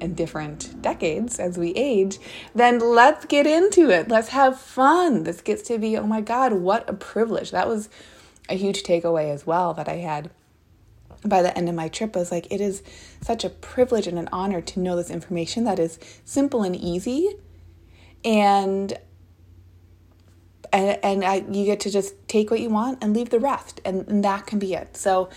and 0.00 0.16
different 0.16 0.82
decades 0.82 1.38
as 1.38 1.56
we 1.56 1.70
age, 1.70 2.18
then 2.52 2.80
let's 2.80 3.24
get 3.26 3.46
into 3.46 3.90
it. 3.90 4.08
Let's 4.08 4.28
have 4.28 4.58
fun. 4.58 5.22
This 5.22 5.40
gets 5.40 5.62
to 5.68 5.78
be, 5.78 5.96
oh 5.96 6.06
my 6.06 6.20
God, 6.20 6.52
what 6.52 6.88
a 6.90 6.92
privilege. 6.92 7.52
That 7.52 7.68
was 7.68 7.88
a 8.48 8.54
huge 8.54 8.82
takeaway 8.82 9.32
as 9.32 9.46
well 9.46 9.74
that 9.74 9.88
I 9.88 9.96
had 9.96 10.30
by 11.24 11.40
the 11.40 11.56
end 11.56 11.68
of 11.68 11.74
my 11.74 11.88
trip 11.88 12.14
was 12.14 12.30
like 12.30 12.46
it 12.50 12.60
is 12.60 12.82
such 13.22 13.44
a 13.44 13.48
privilege 13.48 14.06
and 14.06 14.18
an 14.18 14.28
honor 14.30 14.60
to 14.60 14.80
know 14.80 14.96
this 14.96 15.10
information 15.10 15.64
that 15.64 15.78
is 15.78 15.98
simple 16.24 16.62
and 16.62 16.76
easy 16.76 17.34
and 18.24 18.98
and, 20.72 20.98
and 21.04 21.24
I, 21.24 21.36
you 21.36 21.64
get 21.64 21.80
to 21.80 21.90
just 21.90 22.14
take 22.26 22.50
what 22.50 22.58
you 22.58 22.68
want 22.68 23.02
and 23.02 23.14
leave 23.14 23.30
the 23.30 23.38
rest 23.38 23.80
and, 23.84 24.06
and 24.08 24.24
that 24.24 24.46
can 24.46 24.58
be 24.58 24.74
it 24.74 24.96
so 24.96 25.30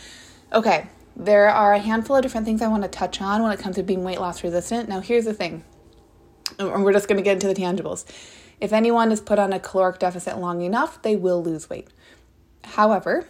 okay 0.52 0.88
there 1.18 1.50
are 1.50 1.74
a 1.74 1.80
handful 1.80 2.16
of 2.16 2.22
different 2.22 2.46
things 2.46 2.62
I 2.62 2.68
want 2.68 2.84
to 2.84 2.90
touch 2.90 3.22
on 3.22 3.42
when 3.42 3.52
it 3.52 3.60
comes 3.60 3.76
to 3.78 3.84
being 3.84 4.04
weight 4.04 4.20
loss 4.20 4.44
resistant. 4.44 4.88
Now, 4.88 5.00
here's 5.00 5.26
the 5.26 5.34
thing, 5.34 5.64
and 6.60 6.84
we're 6.84 6.94
just 6.94 7.08
going 7.08 7.18
to 7.18 7.24
get 7.24 7.34
into 7.34 7.48
the 7.48 7.56
tangibles. 7.56 8.06
If 8.62 8.72
anyone 8.72 9.12
is 9.12 9.20
put 9.20 9.40
on 9.40 9.52
a 9.52 9.60
caloric 9.60 9.98
deficit 9.98 10.38
long 10.38 10.62
enough, 10.62 11.02
they 11.02 11.16
will 11.16 11.44
lose 11.44 11.72
weight. 11.72 11.88
However, 12.68 13.26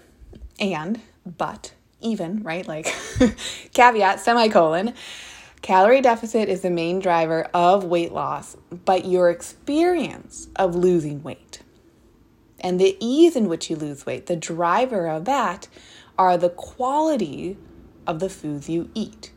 and, 0.59 1.01
but, 1.25 1.73
even, 2.01 2.43
right? 2.43 2.67
Like, 2.67 2.93
caveat, 3.73 4.19
semicolon, 4.19 4.93
calorie 5.61 6.01
deficit 6.01 6.49
is 6.49 6.61
the 6.61 6.69
main 6.69 6.99
driver 6.99 7.43
of 7.53 7.83
weight 7.83 8.11
loss, 8.11 8.57
but 8.85 9.05
your 9.05 9.29
experience 9.29 10.47
of 10.55 10.75
losing 10.75 11.23
weight 11.23 11.61
and 12.59 12.79
the 12.79 12.97
ease 12.99 13.35
in 13.35 13.47
which 13.47 13.69
you 13.69 13.75
lose 13.75 14.05
weight, 14.05 14.25
the 14.25 14.35
driver 14.35 15.07
of 15.07 15.25
that 15.25 15.67
are 16.17 16.37
the 16.37 16.49
quality 16.49 17.57
of 18.05 18.19
the 18.19 18.29
foods 18.29 18.69
you 18.69 18.89
eat. 18.93 19.31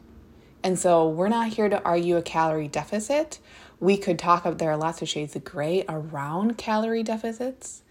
And 0.62 0.78
so 0.78 1.08
we're 1.08 1.28
not 1.28 1.48
here 1.48 1.68
to 1.68 1.82
argue 1.82 2.16
a 2.16 2.22
calorie 2.22 2.68
deficit. 2.68 3.38
We 3.78 3.96
could 3.96 4.18
talk 4.18 4.44
about 4.44 4.58
there 4.58 4.70
are 4.70 4.76
lots 4.76 5.02
of 5.02 5.08
shades 5.08 5.36
of 5.36 5.44
gray 5.44 5.84
around 5.88 6.58
calorie 6.58 7.02
deficits. 7.02 7.82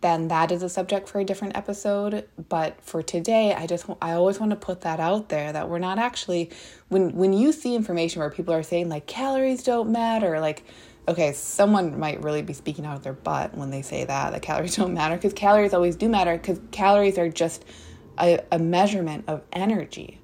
Then 0.00 0.28
that 0.28 0.52
is 0.52 0.62
a 0.62 0.68
subject 0.68 1.08
for 1.08 1.20
a 1.20 1.24
different 1.24 1.56
episode. 1.56 2.28
But 2.48 2.80
for 2.82 3.02
today, 3.02 3.54
I 3.54 3.66
just 3.66 3.86
I 4.00 4.12
always 4.12 4.38
want 4.38 4.50
to 4.50 4.56
put 4.56 4.82
that 4.82 5.00
out 5.00 5.28
there 5.28 5.52
that 5.52 5.68
we're 5.68 5.78
not 5.78 5.98
actually 5.98 6.50
when 6.88 7.14
when 7.16 7.32
you 7.32 7.52
see 7.52 7.74
information 7.74 8.20
where 8.20 8.30
people 8.30 8.54
are 8.54 8.62
saying 8.62 8.88
like 8.88 9.06
calories 9.06 9.62
don't 9.62 9.90
matter, 9.90 10.40
like 10.40 10.64
okay, 11.08 11.32
someone 11.32 11.98
might 11.98 12.22
really 12.22 12.42
be 12.42 12.52
speaking 12.52 12.84
out 12.84 12.96
of 12.96 13.02
their 13.02 13.14
butt 13.14 13.56
when 13.56 13.70
they 13.70 13.82
say 13.82 14.04
that 14.04 14.32
that 14.32 14.42
calories 14.42 14.76
don't 14.76 14.94
matter 14.94 15.16
because 15.16 15.32
calories 15.32 15.74
always 15.74 15.96
do 15.96 16.08
matter 16.08 16.36
because 16.36 16.60
calories 16.70 17.18
are 17.18 17.28
just 17.28 17.64
a, 18.20 18.40
a 18.52 18.58
measurement 18.58 19.24
of 19.26 19.42
energy. 19.52 20.20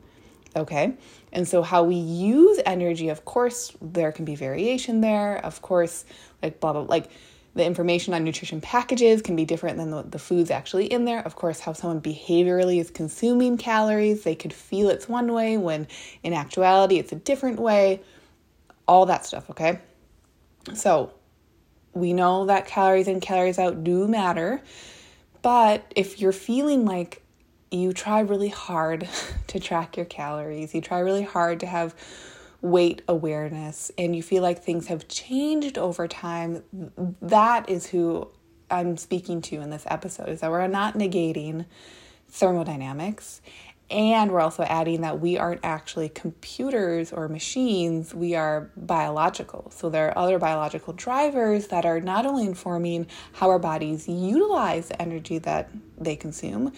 Okay. 0.57 0.95
And 1.33 1.49
so, 1.49 1.63
how 1.63 1.83
we 1.83 1.97
use 1.97 2.61
energy, 2.65 3.09
of 3.09 3.25
course, 3.25 3.77
there 3.83 4.13
can 4.13 4.25
be 4.25 4.37
variation 4.37 5.01
there. 5.01 5.45
Of 5.45 5.63
course, 5.63 6.05
like 6.43 6.61
blah, 6.61 6.73
blah, 6.73 6.83
like 6.83 7.11
the 7.55 7.65
information 7.65 8.15
on 8.15 8.25
nutrition 8.25 8.61
packages 8.61 9.23
can 9.23 9.37
be 9.37 9.45
different 9.45 9.79
than 9.79 9.91
the, 9.91 10.03
the 10.03 10.19
foods 10.19 10.51
actually 10.51 10.87
in 10.87 11.05
there. 11.05 11.21
Of 11.21 11.37
course, 11.37 11.61
how 11.61 11.73
someone 11.73 12.01
behaviorally 12.01 12.81
is 12.81 12.91
consuming 12.91 13.57
calories, 13.59 14.25
they 14.25 14.35
could 14.35 14.53
feel 14.53 14.89
it's 14.89 15.09
one 15.09 15.33
way 15.33 15.57
when 15.57 15.87
in 16.23 16.33
actuality 16.33 16.99
it's 16.99 17.13
a 17.13 17.17
different 17.17 17.61
way. 17.61 18.03
All 18.87 19.07
that 19.07 19.25
stuff, 19.25 19.49
okay? 19.51 19.79
So, 20.75 21.13
we 21.95 22.13
know 22.13 22.47
that 22.47 22.67
calories 22.67 23.07
in, 23.07 23.21
calories 23.21 23.59
out 23.59 23.85
do 23.85 24.09
matter. 24.09 24.61
But 25.43 25.85
if 25.95 26.21
you're 26.21 26.33
feeling 26.33 26.85
like 26.85 27.23
you 27.71 27.93
try 27.93 28.21
really 28.21 28.49
hard 28.49 29.09
to 29.49 29.61
track 29.61 29.97
your 29.97 30.07
calories, 30.07 30.75
you 30.75 30.81
try 30.81 30.99
really 30.99 31.23
hard 31.23 31.61
to 31.61 31.67
have 31.67 31.95
weight 32.65 33.03
awareness, 33.07 33.93
and 33.99 34.17
you 34.17 34.23
feel 34.23 34.43
like 34.43 34.65
things 34.65 34.87
have 34.87 35.07
changed 35.07 35.77
over 35.77 36.09
time, 36.09 36.63
that 37.21 37.69
is 37.69 37.87
who 37.87 38.27
I'm 38.71 38.97
speaking 38.97 39.43
to 39.43 39.61
in 39.61 39.69
this 39.69 39.85
episode 39.87 40.31
is 40.31 40.41
that 40.41 40.51
we're 40.51 40.67
not 40.67 40.95
negating 40.95 41.67
thermodynamics. 42.29 43.43
And 43.91 44.33
we're 44.33 44.41
also 44.41 44.63
adding 44.63 45.03
that 45.03 45.21
we 45.21 45.37
aren't 45.37 45.61
actually 45.63 46.09
computers 46.09 47.13
or 47.13 47.29
machines, 47.29 48.15
we 48.15 48.35
are 48.35 48.71
biological. 48.79 49.71
So 49.71 49.91
there 49.91 50.09
are 50.09 50.19
other 50.19 50.39
biological 50.39 50.95
drivers 50.95 51.67
that 51.67 51.85
are 51.85 52.01
not 52.01 52.25
only 52.25 52.47
informing 52.47 53.09
how 53.35 53.51
our 53.51 53.59
bodies 53.59 54.09
utilize 54.09 54.89
the 54.89 55.01
energy 55.03 55.37
that 55.37 55.71
they 55.99 56.17
consume, 56.17 56.73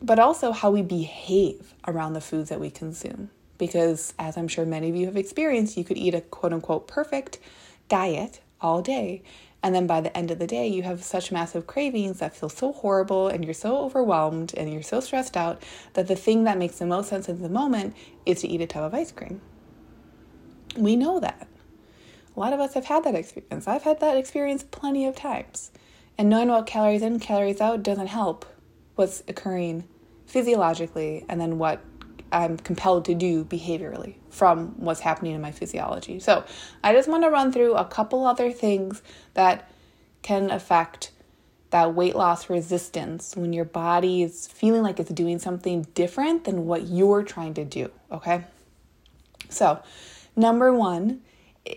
but 0.00 0.20
also 0.20 0.52
how 0.52 0.70
we 0.70 0.82
behave 0.82 1.74
around 1.88 2.12
the 2.12 2.20
foods 2.20 2.50
that 2.50 2.60
we 2.60 2.70
consume. 2.70 3.30
Because, 3.58 4.14
as 4.18 4.36
I'm 4.36 4.48
sure 4.48 4.66
many 4.66 4.90
of 4.90 4.96
you 4.96 5.06
have 5.06 5.16
experienced, 5.16 5.76
you 5.76 5.84
could 5.84 5.96
eat 5.96 6.14
a 6.14 6.20
quote 6.20 6.52
unquote 6.52 6.88
perfect 6.88 7.38
diet 7.88 8.40
all 8.60 8.82
day. 8.82 9.22
And 9.62 9.74
then 9.74 9.86
by 9.86 10.02
the 10.02 10.14
end 10.14 10.30
of 10.30 10.38
the 10.38 10.46
day, 10.46 10.68
you 10.68 10.82
have 10.82 11.02
such 11.02 11.32
massive 11.32 11.66
cravings 11.66 12.18
that 12.18 12.36
feel 12.36 12.50
so 12.50 12.72
horrible 12.72 13.28
and 13.28 13.44
you're 13.44 13.54
so 13.54 13.78
overwhelmed 13.78 14.52
and 14.54 14.70
you're 14.70 14.82
so 14.82 15.00
stressed 15.00 15.38
out 15.38 15.62
that 15.94 16.06
the 16.06 16.16
thing 16.16 16.44
that 16.44 16.58
makes 16.58 16.78
the 16.78 16.84
most 16.84 17.08
sense 17.08 17.30
in 17.30 17.40
the 17.40 17.48
moment 17.48 17.96
is 18.26 18.42
to 18.42 18.48
eat 18.48 18.60
a 18.60 18.66
tub 18.66 18.84
of 18.84 18.92
ice 18.92 19.10
cream. 19.10 19.40
We 20.76 20.96
know 20.96 21.18
that. 21.20 21.48
A 22.36 22.40
lot 22.40 22.52
of 22.52 22.60
us 22.60 22.74
have 22.74 22.84
had 22.84 23.04
that 23.04 23.14
experience. 23.14 23.66
I've 23.66 23.84
had 23.84 24.00
that 24.00 24.18
experience 24.18 24.64
plenty 24.64 25.06
of 25.06 25.16
times. 25.16 25.70
And 26.18 26.28
knowing 26.28 26.48
what 26.48 26.66
calories 26.66 27.00
in, 27.00 27.18
calories 27.18 27.60
out 27.60 27.82
doesn't 27.82 28.08
help 28.08 28.44
what's 28.96 29.22
occurring 29.28 29.84
physiologically 30.26 31.24
and 31.28 31.40
then 31.40 31.58
what 31.58 31.80
I'm 32.34 32.58
compelled 32.58 33.04
to 33.06 33.14
do 33.14 33.44
behaviorally 33.44 34.16
from 34.28 34.78
what's 34.80 35.00
happening 35.00 35.34
in 35.34 35.40
my 35.40 35.52
physiology. 35.52 36.18
So, 36.18 36.44
I 36.82 36.92
just 36.92 37.08
want 37.08 37.22
to 37.22 37.30
run 37.30 37.52
through 37.52 37.74
a 37.74 37.84
couple 37.84 38.26
other 38.26 38.50
things 38.50 39.02
that 39.34 39.70
can 40.22 40.50
affect 40.50 41.12
that 41.70 41.94
weight 41.94 42.14
loss 42.14 42.50
resistance 42.50 43.36
when 43.36 43.52
your 43.52 43.64
body 43.64 44.22
is 44.22 44.46
feeling 44.46 44.82
like 44.82 45.00
it's 45.00 45.10
doing 45.10 45.38
something 45.38 45.82
different 45.94 46.44
than 46.44 46.66
what 46.66 46.86
you're 46.86 47.22
trying 47.22 47.54
to 47.54 47.64
do, 47.64 47.90
okay? 48.10 48.44
So, 49.48 49.80
number 50.36 50.72
1 50.72 51.20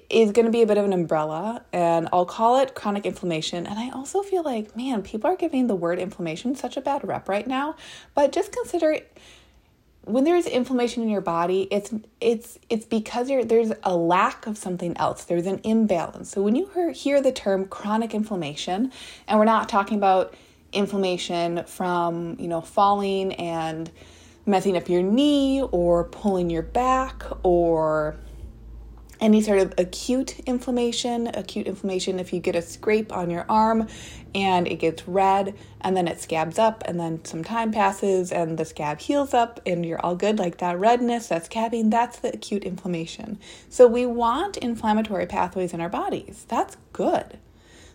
is 0.10 0.32
going 0.32 0.46
to 0.46 0.52
be 0.52 0.62
a 0.62 0.68
bit 0.68 0.78
of 0.78 0.86
an 0.86 0.94
umbrella 0.94 1.64
and 1.72 2.10
I'll 2.12 2.26
call 2.26 2.60
it 2.60 2.76
chronic 2.76 3.06
inflammation. 3.06 3.66
And 3.66 3.80
I 3.80 3.90
also 3.90 4.22
feel 4.22 4.44
like, 4.44 4.76
man, 4.76 5.02
people 5.02 5.30
are 5.30 5.36
giving 5.36 5.68
the 5.68 5.76
word 5.76 5.98
inflammation 6.00 6.56
such 6.56 6.78
a 6.78 6.82
bad 6.82 7.08
rep 7.08 7.30
right 7.30 7.48
now, 7.48 7.76
but 8.14 8.32
just 8.32 8.52
consider 8.52 9.00
when 10.08 10.24
there's 10.24 10.46
inflammation 10.46 11.04
in 11.04 11.10
your 11.10 11.22
body, 11.22 11.68
it's 11.70 11.94
it's 12.22 12.58
it's 12.70 12.86
because 12.86 13.28
there's 13.28 13.72
a 13.84 13.96
lack 13.96 14.48
of 14.48 14.58
something 14.58 14.96
else. 14.98 15.26
There's 15.26 15.46
an 15.46 15.60
imbalance. 15.64 16.30
So 16.30 16.42
when 16.42 16.56
you 16.56 16.70
hear, 16.74 16.92
hear 16.92 17.22
the 17.22 17.32
term 17.32 17.66
chronic 17.66 18.14
inflammation, 18.14 18.92
and 19.28 19.38
we're 19.38 19.46
not 19.46 19.70
talking 19.70 19.98
about 19.98 20.34
inflammation 20.72 21.64
from 21.66 22.38
you 22.40 22.48
know 22.48 22.62
falling 22.62 23.34
and 23.34 23.92
messing 24.46 24.78
up 24.78 24.88
your 24.88 25.04
knee 25.04 25.62
or 25.72 26.06
pulling 26.06 26.50
your 26.50 26.64
back 26.64 27.24
or 27.44 28.16
any 29.20 29.42
sort 29.42 29.60
of 29.60 29.74
acute 29.78 30.40
inflammation, 30.42 31.28
acute 31.34 31.68
inflammation 31.68 32.20
if 32.20 32.32
you 32.32 32.40
get 32.40 32.56
a 32.56 32.62
scrape 32.62 33.12
on 33.12 33.30
your 33.30 33.46
arm 33.50 33.88
and 34.36 34.68
it 34.68 34.76
gets 34.76 35.08
red 35.08 35.56
and 35.82 35.98
then 35.98 36.08
it 36.08 36.22
scabs 36.22 36.60
up 36.60 36.84
and 36.86 37.00
then 37.00 37.24
some 37.26 37.44
time 37.44 37.72
passes 37.72 38.32
and 38.32 38.58
the 38.58 38.66
scab 38.66 39.00
heals 39.00 39.34
up 39.34 39.60
and 39.66 39.86
you're 39.86 40.00
all 40.06 40.16
good 40.16 40.38
like 40.38 40.58
that 40.60 40.78
redness, 40.78 41.28
that 41.28 41.50
scabbing, 41.50 41.90
that's 41.90 42.20
the 42.20 42.34
acute 42.34 42.64
inflammation. 42.64 43.40
So 43.70 43.88
we 43.88 44.06
want 44.06 44.58
inflammatory 44.58 45.26
pathways 45.26 45.74
in 45.74 45.82
our 45.82 45.90
bodies. 45.90 46.46
That's 46.48 46.78
good. 46.94 47.40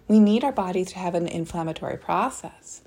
We 0.09 0.19
need 0.19 0.45
our 0.45 0.53
bodies 0.53 0.91
to 0.93 0.99
have 0.99 1.15
an 1.15 1.29
inflammatory 1.29 1.97
process. 1.97 2.83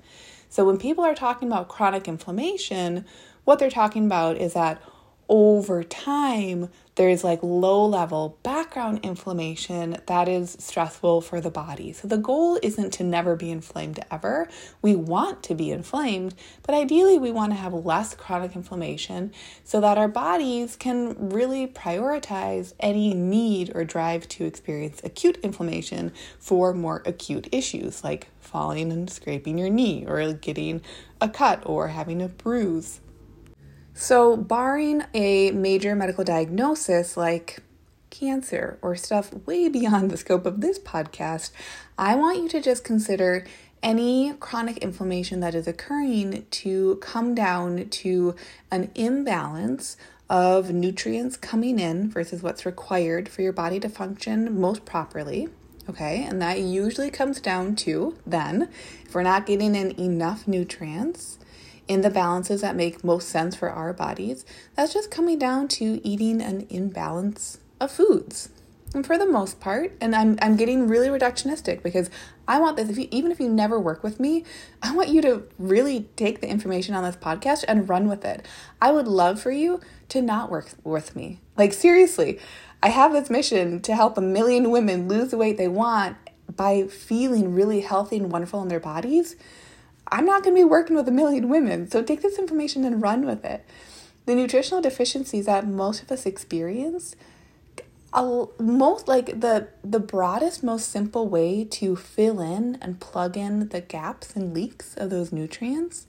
So 0.48 0.64
when 0.64 0.78
people 0.78 1.04
are 1.04 1.14
talking 1.14 1.48
about 1.48 1.68
chronic 1.68 2.06
inflammation, 2.06 3.04
what 3.44 3.58
they're 3.58 3.70
talking 3.70 4.06
about 4.06 4.36
is 4.36 4.52
that 4.54 4.82
over 5.28 5.82
time, 5.82 6.68
there's 6.94 7.22
like 7.22 7.42
low 7.42 7.84
level 7.84 8.38
background 8.42 9.00
inflammation 9.02 9.98
that 10.06 10.28
is 10.28 10.56
stressful 10.58 11.20
for 11.20 11.40
the 11.40 11.50
body. 11.50 11.92
So 11.92 12.08
the 12.08 12.16
goal 12.16 12.58
isn't 12.62 12.92
to 12.94 13.04
never 13.04 13.36
be 13.36 13.50
inflamed 13.50 14.00
ever. 14.10 14.48
We 14.80 14.96
want 14.96 15.42
to 15.44 15.54
be 15.54 15.70
inflamed, 15.70 16.34
but 16.62 16.74
ideally 16.74 17.18
we 17.18 17.30
want 17.30 17.52
to 17.52 17.58
have 17.58 17.74
less 17.74 18.14
chronic 18.14 18.56
inflammation 18.56 19.32
so 19.64 19.80
that 19.80 19.98
our 19.98 20.08
bodies 20.08 20.76
can 20.76 21.30
really 21.30 21.66
prioritize 21.66 22.72
any 22.80 23.12
need 23.12 23.72
or 23.74 23.84
drive 23.84 24.28
to 24.28 24.44
experience 24.44 25.00
acute 25.04 25.38
inflammation 25.42 26.12
for 26.38 26.72
more 26.72 27.02
acute 27.04 27.48
issues 27.52 28.02
like 28.02 28.28
falling 28.40 28.90
and 28.90 29.10
scraping 29.10 29.58
your 29.58 29.68
knee 29.68 30.04
or 30.06 30.32
getting 30.32 30.80
a 31.20 31.28
cut 31.28 31.62
or 31.66 31.88
having 31.88 32.22
a 32.22 32.28
bruise. 32.28 33.00
So, 33.98 34.36
barring 34.36 35.04
a 35.14 35.52
major 35.52 35.96
medical 35.96 36.22
diagnosis 36.22 37.16
like 37.16 37.60
cancer 38.10 38.78
or 38.82 38.94
stuff 38.94 39.32
way 39.46 39.68
beyond 39.70 40.10
the 40.10 40.18
scope 40.18 40.44
of 40.44 40.60
this 40.60 40.78
podcast, 40.78 41.50
I 41.96 42.14
want 42.14 42.42
you 42.42 42.48
to 42.50 42.60
just 42.60 42.84
consider 42.84 43.46
any 43.82 44.34
chronic 44.38 44.76
inflammation 44.78 45.40
that 45.40 45.54
is 45.54 45.66
occurring 45.66 46.44
to 46.50 46.96
come 46.96 47.34
down 47.34 47.88
to 47.88 48.36
an 48.70 48.90
imbalance 48.94 49.96
of 50.28 50.70
nutrients 50.70 51.38
coming 51.38 51.78
in 51.78 52.10
versus 52.10 52.42
what's 52.42 52.66
required 52.66 53.30
for 53.30 53.40
your 53.40 53.52
body 53.54 53.80
to 53.80 53.88
function 53.88 54.60
most 54.60 54.84
properly. 54.84 55.48
Okay, 55.88 56.22
and 56.22 56.42
that 56.42 56.60
usually 56.60 57.10
comes 57.10 57.40
down 57.40 57.74
to 57.76 58.14
then, 58.26 58.68
if 59.06 59.14
we're 59.14 59.22
not 59.22 59.46
getting 59.46 59.74
in 59.74 59.98
enough 59.98 60.46
nutrients, 60.46 61.38
in 61.88 62.00
the 62.00 62.10
balances 62.10 62.60
that 62.60 62.76
make 62.76 63.04
most 63.04 63.28
sense 63.28 63.54
for 63.54 63.70
our 63.70 63.92
bodies, 63.92 64.44
that's 64.74 64.92
just 64.92 65.10
coming 65.10 65.38
down 65.38 65.68
to 65.68 66.00
eating 66.06 66.40
an 66.40 66.66
imbalance 66.68 67.58
of 67.80 67.90
foods. 67.90 68.50
And 68.94 69.04
for 69.04 69.18
the 69.18 69.26
most 69.26 69.60
part, 69.60 69.92
and 70.00 70.14
I'm, 70.14 70.38
I'm 70.40 70.56
getting 70.56 70.88
really 70.88 71.08
reductionistic 71.08 71.82
because 71.82 72.08
I 72.48 72.58
want 72.60 72.76
this, 72.76 72.88
if 72.88 72.96
you, 72.96 73.08
even 73.10 73.30
if 73.30 73.40
you 73.40 73.48
never 73.48 73.78
work 73.78 74.02
with 74.02 74.18
me, 74.18 74.44
I 74.82 74.94
want 74.94 75.08
you 75.08 75.20
to 75.22 75.42
really 75.58 76.08
take 76.16 76.40
the 76.40 76.48
information 76.48 76.94
on 76.94 77.04
this 77.04 77.16
podcast 77.16 77.64
and 77.66 77.88
run 77.88 78.08
with 78.08 78.24
it. 78.24 78.46
I 78.80 78.92
would 78.92 79.08
love 79.08 79.40
for 79.40 79.50
you 79.50 79.80
to 80.10 80.22
not 80.22 80.50
work 80.50 80.70
with 80.84 81.14
me. 81.14 81.40
Like, 81.56 81.72
seriously, 81.72 82.38
I 82.82 82.88
have 82.88 83.12
this 83.12 83.28
mission 83.28 83.80
to 83.82 83.94
help 83.94 84.16
a 84.16 84.22
million 84.22 84.70
women 84.70 85.08
lose 85.08 85.30
the 85.30 85.36
weight 85.36 85.58
they 85.58 85.68
want 85.68 86.16
by 86.54 86.84
feeling 86.84 87.54
really 87.54 87.80
healthy 87.80 88.16
and 88.16 88.30
wonderful 88.30 88.62
in 88.62 88.68
their 88.68 88.80
bodies. 88.80 89.36
I'm 90.08 90.24
not 90.24 90.42
going 90.42 90.54
to 90.54 90.60
be 90.60 90.64
working 90.64 90.96
with 90.96 91.08
a 91.08 91.12
million 91.12 91.48
women. 91.48 91.90
So 91.90 92.02
take 92.02 92.22
this 92.22 92.38
information 92.38 92.84
and 92.84 93.02
run 93.02 93.26
with 93.26 93.44
it. 93.44 93.64
The 94.26 94.34
nutritional 94.34 94.80
deficiencies 94.80 95.46
that 95.46 95.66
most 95.66 96.02
of 96.02 96.10
us 96.10 96.26
experience 96.26 97.16
most 98.58 99.08
like 99.08 99.40
the 99.40 99.68
the 99.84 100.00
broadest 100.00 100.62
most 100.62 100.88
simple 100.90 101.28
way 101.28 101.64
to 101.64 101.94
fill 101.96 102.40
in 102.40 102.78
and 102.80 102.98
plug 102.98 103.36
in 103.36 103.68
the 103.68 103.80
gaps 103.80 104.34
and 104.34 104.54
leaks 104.54 104.94
of 104.96 105.10
those 105.10 105.32
nutrients 105.32 106.06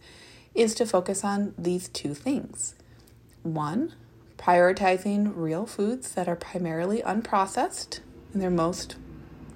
is 0.55 0.73
to 0.75 0.85
focus 0.85 1.23
on 1.23 1.53
these 1.57 1.89
two 1.89 2.13
things 2.13 2.75
one 3.43 3.93
prioritizing 4.37 5.33
real 5.35 5.65
foods 5.65 6.13
that 6.13 6.29
are 6.29 6.35
primarily 6.35 7.01
unprocessed 7.01 7.99
and 8.31 8.41
they're 8.41 8.49
most 8.49 8.95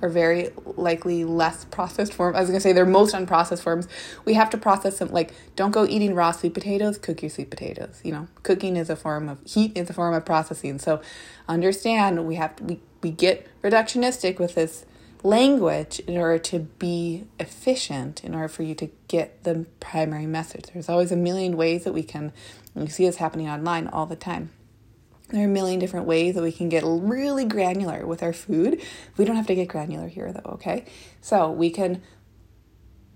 are 0.01 0.09
very 0.09 0.49
likely 0.65 1.23
less 1.23 1.65
processed 1.65 2.13
form. 2.13 2.35
I 2.35 2.41
was 2.41 2.49
gonna 2.49 2.59
say 2.59 2.73
they're 2.73 2.85
most 2.85 3.13
unprocessed 3.13 3.61
forms. 3.61 3.87
We 4.25 4.33
have 4.33 4.49
to 4.51 4.57
process 4.57 4.99
them. 4.99 5.09
Like, 5.11 5.33
don't 5.55 5.71
go 5.71 5.85
eating 5.85 6.15
raw 6.15 6.31
sweet 6.31 6.53
potatoes. 6.53 6.97
Cook 6.97 7.21
your 7.21 7.29
sweet 7.29 7.49
potatoes. 7.49 8.01
You 8.03 8.11
know, 8.11 8.27
cooking 8.43 8.75
is 8.77 8.89
a 8.89 8.95
form 8.95 9.29
of 9.29 9.39
heat. 9.45 9.77
is 9.77 9.89
a 9.89 9.93
form 9.93 10.13
of 10.13 10.25
processing. 10.25 10.79
So, 10.79 11.01
understand 11.47 12.25
we 12.25 12.35
have 12.35 12.55
to, 12.57 12.63
we 12.63 12.79
we 13.01 13.11
get 13.11 13.47
reductionistic 13.61 14.39
with 14.39 14.55
this 14.55 14.85
language 15.23 15.99
in 16.07 16.17
order 16.17 16.37
to 16.39 16.59
be 16.59 17.25
efficient. 17.39 18.23
In 18.23 18.33
order 18.35 18.47
for 18.47 18.63
you 18.63 18.75
to 18.75 18.89
get 19.07 19.43
the 19.43 19.65
primary 19.79 20.25
message, 20.25 20.65
there's 20.73 20.89
always 20.89 21.11
a 21.11 21.15
million 21.15 21.57
ways 21.57 21.83
that 21.83 21.93
we 21.93 22.03
can. 22.03 22.31
You 22.75 22.87
see 22.87 23.05
this 23.05 23.17
happening 23.17 23.49
online 23.49 23.87
all 23.87 24.05
the 24.05 24.15
time. 24.15 24.51
There 25.31 25.41
are 25.41 25.45
a 25.45 25.47
million 25.47 25.79
different 25.79 26.05
ways 26.05 26.35
that 26.35 26.43
we 26.43 26.51
can 26.51 26.69
get 26.69 26.83
really 26.85 27.45
granular 27.45 28.05
with 28.05 28.21
our 28.21 28.33
food. 28.33 28.81
We 29.17 29.25
don't 29.25 29.37
have 29.37 29.47
to 29.47 29.55
get 29.55 29.69
granular 29.69 30.07
here 30.07 30.31
though, 30.33 30.51
okay? 30.53 30.85
So 31.21 31.51
we 31.51 31.69
can 31.69 32.01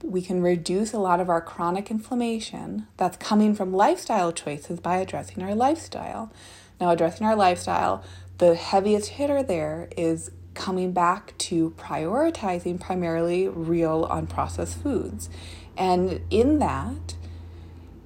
we 0.04 0.22
can 0.22 0.42
reduce 0.42 0.94
a 0.94 1.00
lot 1.00 1.20
of 1.20 1.30
our 1.30 1.42
chronic 1.42 1.90
inflammation 1.90 2.88
that's 2.98 3.18
coming 3.18 3.56
from 3.56 3.74
lifestyle 3.74 4.32
choices 4.32 4.80
by 4.80 4.98
addressing 4.98 5.42
our 5.42 5.56
lifestyle. 5.56 6.32
Now, 6.80 6.92
addressing 6.92 7.26
our 7.26 7.36
lifestyle, 7.36 8.04
the 8.38 8.56
heaviest 8.56 9.12
hitter 9.12 9.42
there 9.42 9.90
is 9.98 10.32
coming 10.54 10.92
back 10.92 11.38
to 11.38 11.72
prioritizing 11.72 12.80
primarily 12.80 13.48
real 13.48 14.08
unprocessed 14.08 14.82
foods. 14.82 15.30
And 15.78 16.22
in 16.30 16.60
that, 16.60 17.16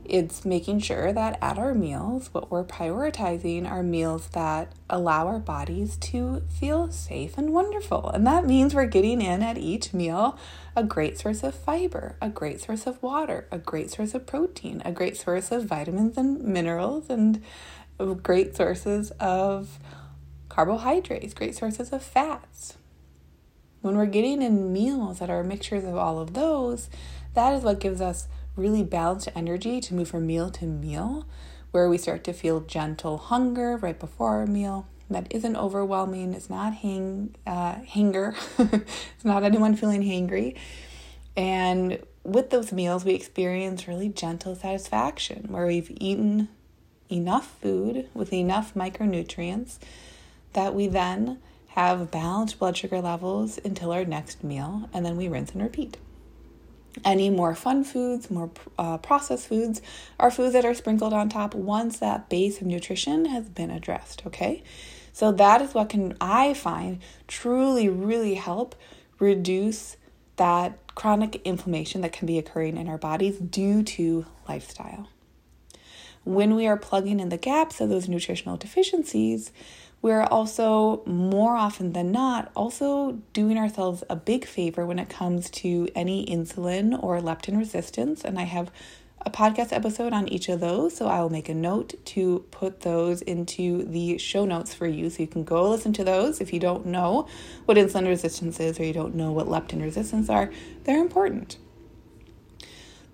it's 0.10 0.44
making 0.44 0.80
sure 0.80 1.13
that 1.13 1.38
at 1.42 1.58
our 1.58 1.74
meals, 1.74 2.30
what 2.34 2.50
we're 2.50 2.63
prioritizing 2.63 3.70
are 3.70 3.84
meals 3.84 4.28
that 4.30 4.74
allow 4.89 5.28
our 5.28 5.39
bodies 5.39 5.98
to 5.98 6.42
feel 6.60 6.92
safe 6.92 7.38
and 7.38 7.54
wonderful. 7.54 8.10
And 8.10 8.25
that 8.25 8.46
means 8.46 8.74
we're 8.74 8.86
getting 8.86 9.22
in 9.22 9.44
at 9.44 9.58
each 9.58 9.94
meal 9.94 10.38
a 10.75 10.84
great 10.84 11.18
source 11.18 11.44
of 11.44 11.56
fiber, 11.56 12.16
a 12.22 12.30
great 12.30 12.60
source 12.62 12.88
of 12.88 13.01
water, 13.04 13.48
a 13.51 13.58
great 13.58 13.92
source 13.92 14.13
of 14.13 14.25
protein, 14.25 14.82
a 14.84 14.92
great 14.92 15.16
source 15.16 15.51
of 15.51 15.66
vitamins 15.66 16.18
and 16.18 16.44
minerals, 16.44 17.10
and 17.10 17.44
great 18.24 18.56
sources 18.56 19.12
of 19.20 19.80
carbohydrates, 20.50 21.34
great 21.34 21.56
sources 21.56 21.92
of 21.92 22.01
fats. 22.01 22.78
When 23.82 23.96
we're 23.96 24.08
getting 24.08 24.42
in 24.42 24.74
meals 24.74 25.20
that 25.20 25.30
are 25.30 25.44
mixtures 25.44 25.86
of 25.86 25.96
all 25.96 26.20
of 26.20 26.34
those, 26.34 26.89
that 27.34 27.54
is 27.54 27.63
what 27.63 27.80
gives 27.80 28.01
us 28.01 28.28
really 28.60 28.84
balanced 28.84 29.30
energy 29.36 29.80
to 29.82 29.94
move 29.94 30.10
from 30.10 30.28
meal 30.28 30.50
to 30.51 30.66
meal, 30.66 31.25
where 31.72 31.89
we 31.89 31.98
start 31.98 32.24
to 32.25 32.34
feel 32.34 32.60
gentle 32.60 33.18
hunger 33.18 33.78
right 33.78 34.00
before 34.00 34.38
our 34.38 34.46
meal. 34.46 34.88
That 35.10 35.28
isn't 35.32 35.56
overwhelming. 35.56 36.34
It's 36.34 36.50
not 36.50 36.75
hang 36.75 37.36
uh, 37.48 37.75
hanger. 37.80 38.36
it's 38.60 39.25
not 39.25 39.44
anyone 39.44 39.75
feeling 39.75 40.04
hangry. 40.04 40.56
And 41.36 42.00
with 42.24 42.50
those 42.51 42.72
meals, 42.72 43.06
we 43.06 43.13
experience 43.13 43.88
really 43.88 44.10
gentle 44.10 44.56
satisfaction 44.56 45.48
where 45.50 45.65
we've 45.65 45.89
eaten 45.89 46.50
enough 47.10 47.58
food 47.60 48.08
with 48.13 48.32
enough 48.34 48.76
micronutrients 48.76 49.80
that 50.54 50.76
we 50.76 50.88
then 50.88 51.39
have 51.69 52.12
balanced 52.12 52.60
blood 52.60 52.78
sugar 52.78 53.02
levels 53.02 53.60
until 53.63 53.91
our 53.91 54.06
next 54.06 54.43
meal, 54.43 54.89
and 54.93 55.06
then 55.06 55.15
we 55.17 55.28
rinse 55.28 55.52
and 55.52 55.62
repeat. 55.62 55.98
Any 57.06 57.30
more 57.30 57.56
fun 57.56 57.84
foods, 57.84 58.30
more 58.32 58.49
uh, 58.78 58.97
processed 58.97 59.47
foods, 59.47 59.82
are 60.19 60.32
foods 60.32 60.54
that 60.54 60.65
are 60.65 60.73
sprinkled 60.73 61.13
on 61.13 61.30
top 61.30 61.54
once 61.54 61.99
that 61.99 62.30
base 62.30 62.60
of 62.62 62.67
nutrition 62.67 63.25
has 63.25 63.47
been 63.47 63.69
addressed, 63.69 64.25
okay? 64.25 64.63
So 65.13 65.32
that 65.32 65.62
is 65.62 65.73
what 65.73 65.89
can, 65.89 66.15
I 66.19 66.54
find, 66.54 66.99
truly, 67.28 67.89
really 67.89 68.36
help 68.36 68.75
reduce 69.19 69.97
that 70.38 70.78
chronic 70.95 71.41
inflammation 71.45 72.02
that 72.02 72.13
can 72.13 72.25
be 72.25 72.38
occurring 72.38 72.78
in 72.78 72.88
our 72.88 72.97
bodies 72.97 73.38
due 73.38 73.84
to 73.84 74.25
lifestyle. 74.47 75.10
When 76.23 76.56
we 76.56 76.67
are 76.67 76.78
plugging 76.78 77.19
in 77.19 77.30
the 77.30 77.38
gaps 77.38 77.80
of 77.80 77.89
those 77.89 78.08
nutritional 78.08 78.58
deficiencies, 78.58 79.52
we're 80.01 80.23
also 80.23 81.03
more 81.05 81.55
often 81.55 81.93
than 81.93 82.12
not 82.12 82.51
also 82.55 83.19
doing 83.33 83.57
ourselves 83.57 84.03
a 84.09 84.15
big 84.15 84.45
favor 84.45 84.85
when 84.85 84.99
it 84.99 85.09
comes 85.09 85.49
to 85.49 85.88
any 85.95 86.25
insulin 86.25 87.01
or 87.03 87.19
leptin 87.19 87.57
resistance 87.57 88.23
and 88.23 88.39
i 88.39 88.43
have 88.43 88.71
a 89.25 89.29
podcast 89.29 89.73
episode 89.73 90.13
on 90.13 90.27
each 90.29 90.47
of 90.47 90.59
those 90.62 90.95
so 90.95 91.07
i 91.07 91.19
will 91.19 91.29
make 91.29 91.49
a 91.49 91.53
note 91.53 91.93
to 92.05 92.45
put 92.51 92.81
those 92.81 93.21
into 93.23 93.83
the 93.83 94.17
show 94.17 94.45
notes 94.45 94.73
for 94.73 94.88
you 94.88 95.09
so 95.09 95.21
you 95.21 95.27
can 95.27 95.43
go 95.43 95.69
listen 95.69 95.91
to 95.93 96.03
those. 96.03 96.39
If 96.39 96.53
you 96.53 96.59
don't 96.59 96.85
know 96.85 97.27
what 97.65 97.77
insulin 97.77 98.07
resistance 98.07 98.59
is 98.59 98.79
or 98.79 98.83
you 98.83 98.93
don't 98.93 99.15
know 99.15 99.31
what 99.31 99.47
leptin 99.47 99.81
resistance 99.81 100.29
are 100.29 100.51
they're 100.85 100.99
important 101.01 101.57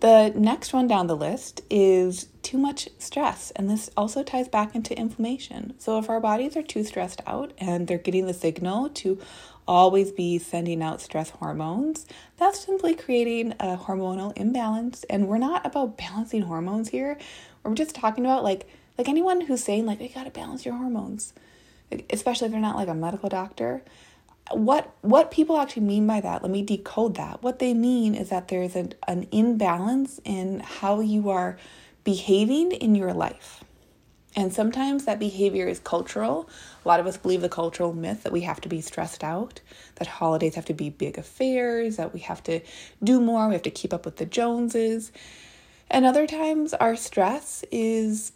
the 0.05 0.31
next 0.35 0.71
one 0.71 0.85
down 0.85 1.07
the 1.07 1.17
list 1.17 1.61
is 1.67 2.27
too 2.43 2.59
much 2.59 2.87
stress, 2.99 3.49
and 3.55 3.67
this 3.67 3.89
also 3.97 4.21
ties 4.21 4.47
back 4.47 4.75
into 4.75 4.95
inflammation. 4.95 5.73
So, 5.79 5.97
if 5.97 6.11
our 6.11 6.19
bodies 6.19 6.55
are 6.55 6.61
too 6.61 6.83
stressed 6.83 7.21
out 7.25 7.53
and 7.57 7.87
they're 7.87 7.97
getting 7.97 8.27
the 8.27 8.33
signal 8.35 8.89
to 8.89 9.19
always 9.67 10.11
be 10.11 10.37
sending 10.37 10.83
out 10.83 11.01
stress 11.01 11.31
hormones, 11.31 12.05
that's 12.37 12.63
simply 12.63 12.93
creating 12.93 13.53
a 13.53 13.77
hormonal 13.77 14.31
imbalance. 14.37 15.05
And 15.09 15.27
we're 15.27 15.39
not 15.39 15.65
about 15.65 15.97
balancing 15.97 16.43
hormones 16.43 16.89
here. 16.89 17.17
We're 17.63 17.73
just 17.73 17.95
talking 17.95 18.27
about 18.27 18.43
like 18.43 18.69
like 18.99 19.09
anyone 19.09 19.41
who's 19.41 19.63
saying 19.63 19.87
like 19.87 19.99
you 19.99 20.09
got 20.09 20.25
to 20.25 20.29
balance 20.29 20.65
your 20.65 20.75
hormones, 20.75 21.33
especially 22.11 22.45
if 22.45 22.51
they're 22.51 22.61
not 22.61 22.75
like 22.75 22.89
a 22.89 22.93
medical 22.93 23.27
doctor 23.27 23.81
what 24.51 24.95
what 25.01 25.31
people 25.31 25.57
actually 25.57 25.83
mean 25.83 26.05
by 26.05 26.21
that 26.21 26.41
let 26.41 26.51
me 26.51 26.61
decode 26.61 27.15
that. 27.15 27.41
What 27.41 27.59
they 27.59 27.73
mean 27.73 28.15
is 28.15 28.29
that 28.29 28.47
there's 28.47 28.75
an, 28.75 28.93
an 29.07 29.27
imbalance 29.31 30.19
in 30.23 30.59
how 30.59 30.99
you 30.99 31.29
are 31.29 31.57
behaving 32.03 32.71
in 32.71 32.95
your 32.95 33.13
life. 33.13 33.63
And 34.37 34.53
sometimes 34.53 35.05
that 35.05 35.17
behavior 35.17 35.65
is 35.65 35.79
cultural. 35.79 36.49
A 36.83 36.87
lot 36.87 36.99
of 36.99 37.07
us 37.07 37.15
believe 37.15 37.41
the 37.41 37.47
cultural 37.49 37.93
myth 37.93 38.23
that 38.23 38.33
we 38.33 38.41
have 38.41 38.59
to 38.61 38.69
be 38.69 38.81
stressed 38.81 39.23
out 39.23 39.61
that 39.95 40.07
holidays 40.07 40.55
have 40.55 40.65
to 40.65 40.73
be 40.73 40.89
big 40.89 41.17
affairs 41.17 41.95
that 41.95 42.13
we 42.13 42.19
have 42.19 42.43
to 42.43 42.59
do 43.01 43.21
more 43.21 43.47
we 43.47 43.53
have 43.53 43.63
to 43.63 43.71
keep 43.71 43.93
up 43.93 44.05
with 44.05 44.17
the 44.17 44.25
joneses. 44.25 45.11
And 45.89 46.05
other 46.05 46.27
times 46.27 46.73
our 46.73 46.95
stress 46.95 47.63
is 47.71 48.33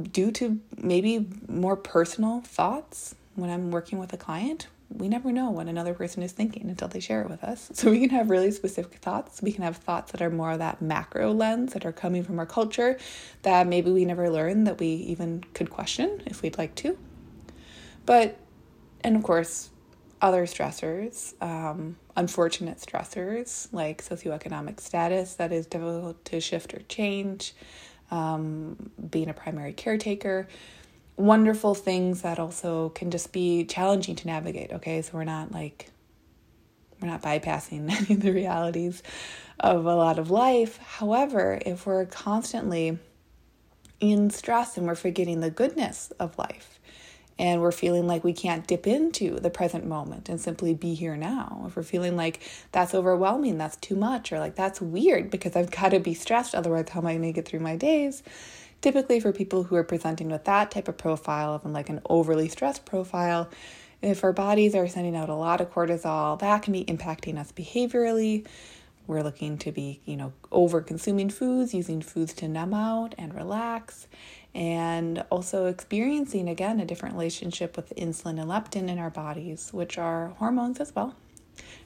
due 0.00 0.30
to 0.32 0.60
maybe 0.76 1.26
more 1.48 1.76
personal 1.76 2.40
thoughts 2.40 3.14
when 3.34 3.50
i'm 3.50 3.70
working 3.70 3.98
with 3.98 4.12
a 4.12 4.16
client 4.16 4.66
we 4.96 5.08
never 5.08 5.32
know 5.32 5.50
what 5.50 5.66
another 5.68 5.94
person 5.94 6.22
is 6.22 6.32
thinking 6.32 6.68
until 6.68 6.88
they 6.88 7.00
share 7.00 7.22
it 7.22 7.30
with 7.30 7.42
us. 7.42 7.70
So 7.72 7.90
we 7.90 8.00
can 8.00 8.10
have 8.10 8.30
really 8.30 8.50
specific 8.50 8.96
thoughts. 8.96 9.40
We 9.42 9.52
can 9.52 9.64
have 9.64 9.76
thoughts 9.76 10.12
that 10.12 10.22
are 10.22 10.30
more 10.30 10.52
of 10.52 10.58
that 10.58 10.82
macro 10.82 11.32
lens 11.32 11.72
that 11.72 11.84
are 11.84 11.92
coming 11.92 12.22
from 12.22 12.38
our 12.38 12.46
culture 12.46 12.98
that 13.42 13.66
maybe 13.66 13.90
we 13.90 14.04
never 14.04 14.30
learned 14.30 14.66
that 14.66 14.78
we 14.78 14.86
even 14.86 15.44
could 15.54 15.70
question 15.70 16.22
if 16.26 16.42
we'd 16.42 16.58
like 16.58 16.74
to. 16.76 16.98
But, 18.06 18.38
and 19.02 19.16
of 19.16 19.22
course, 19.22 19.70
other 20.20 20.46
stressors, 20.46 21.34
um, 21.42 21.96
unfortunate 22.16 22.78
stressors 22.78 23.68
like 23.72 24.04
socioeconomic 24.04 24.80
status 24.80 25.34
that 25.34 25.52
is 25.52 25.66
difficult 25.66 26.24
to 26.26 26.40
shift 26.40 26.74
or 26.74 26.80
change, 26.88 27.54
um, 28.10 28.90
being 29.10 29.28
a 29.28 29.34
primary 29.34 29.72
caretaker 29.72 30.46
wonderful 31.22 31.74
things 31.74 32.22
that 32.22 32.40
also 32.40 32.88
can 32.90 33.10
just 33.10 33.32
be 33.32 33.64
challenging 33.64 34.16
to 34.16 34.26
navigate. 34.26 34.72
Okay, 34.72 35.00
so 35.02 35.12
we're 35.14 35.24
not 35.24 35.52
like 35.52 35.88
we're 37.00 37.08
not 37.08 37.22
bypassing 37.22 37.90
any 37.96 38.14
of 38.16 38.20
the 38.20 38.32
realities 38.32 39.02
of 39.60 39.86
a 39.86 39.94
lot 39.94 40.18
of 40.18 40.30
life. 40.30 40.78
However, 40.78 41.60
if 41.64 41.86
we're 41.86 42.06
constantly 42.06 42.98
in 44.00 44.30
stress 44.30 44.76
and 44.76 44.86
we're 44.86 44.96
forgetting 44.96 45.40
the 45.40 45.50
goodness 45.50 46.10
of 46.18 46.36
life 46.36 46.80
and 47.38 47.60
we're 47.60 47.70
feeling 47.70 48.08
like 48.08 48.24
we 48.24 48.32
can't 48.32 48.66
dip 48.66 48.86
into 48.86 49.38
the 49.38 49.50
present 49.50 49.86
moment 49.86 50.28
and 50.28 50.40
simply 50.40 50.74
be 50.74 50.94
here 50.94 51.16
now, 51.16 51.64
if 51.68 51.76
we're 51.76 51.84
feeling 51.84 52.16
like 52.16 52.40
that's 52.72 52.96
overwhelming, 52.96 53.58
that's 53.58 53.76
too 53.76 53.94
much, 53.94 54.32
or 54.32 54.40
like 54.40 54.56
that's 54.56 54.80
weird 54.80 55.30
because 55.30 55.54
I've 55.54 55.70
got 55.70 55.90
to 55.90 56.00
be 56.00 56.14
stressed, 56.14 56.52
otherwise, 56.56 56.88
how 56.88 57.00
am 57.00 57.06
I 57.06 57.12
going 57.12 57.22
to 57.22 57.32
get 57.32 57.46
through 57.46 57.60
my 57.60 57.76
days? 57.76 58.24
Typically, 58.82 59.20
for 59.20 59.32
people 59.32 59.62
who 59.62 59.76
are 59.76 59.84
presenting 59.84 60.28
with 60.28 60.44
that 60.44 60.70
type 60.70 60.88
of 60.88 60.98
profile, 60.98 61.54
of 61.54 61.64
like 61.64 61.88
an 61.88 62.00
overly 62.10 62.48
stressed 62.48 62.84
profile, 62.84 63.48
if 64.02 64.24
our 64.24 64.32
bodies 64.32 64.74
are 64.74 64.88
sending 64.88 65.16
out 65.16 65.28
a 65.28 65.34
lot 65.34 65.60
of 65.60 65.72
cortisol, 65.72 66.38
that 66.40 66.62
can 66.62 66.72
be 66.72 66.84
impacting 66.84 67.38
us 67.38 67.52
behaviorally. 67.52 68.44
We're 69.06 69.22
looking 69.22 69.56
to 69.58 69.72
be, 69.72 70.00
you 70.04 70.16
know, 70.16 70.32
over 70.50 70.80
consuming 70.80 71.30
foods, 71.30 71.72
using 71.72 72.02
foods 72.02 72.34
to 72.34 72.48
numb 72.48 72.74
out 72.74 73.14
and 73.16 73.34
relax 73.34 74.08
and 74.54 75.24
also 75.30 75.66
experiencing 75.66 76.48
again 76.48 76.80
a 76.80 76.84
different 76.84 77.14
relationship 77.14 77.76
with 77.76 77.92
insulin 77.96 78.40
and 78.40 78.50
leptin 78.50 78.88
in 78.88 78.98
our 78.98 79.10
bodies, 79.10 79.70
which 79.72 79.96
are 79.96 80.28
hormones 80.38 80.80
as 80.80 80.94
well. 80.94 81.14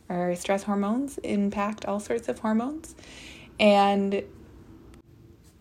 Our 0.08 0.34
stress 0.34 0.62
hormones 0.62 1.18
impact 1.18 1.84
all 1.84 2.00
sorts 2.00 2.28
of 2.28 2.38
hormones, 2.38 2.94
and 3.60 4.22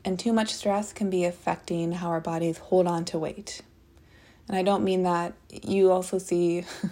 and 0.06 0.20
too 0.20 0.32
much 0.32 0.54
stress 0.54 0.94
can 0.94 1.10
be 1.10 1.26
affecting 1.26 1.92
how 1.92 2.10
our 2.10 2.22
bodies 2.22 2.60
hold 2.60 2.88
on 2.88 3.04
to 3.06 3.20
weight. 3.20 3.62
And 4.48 4.56
I 4.56 4.62
don't 4.62 4.84
mean 4.84 5.04
that 5.04 5.34
you 5.50 5.92
also 5.92 6.20
see 6.20 6.64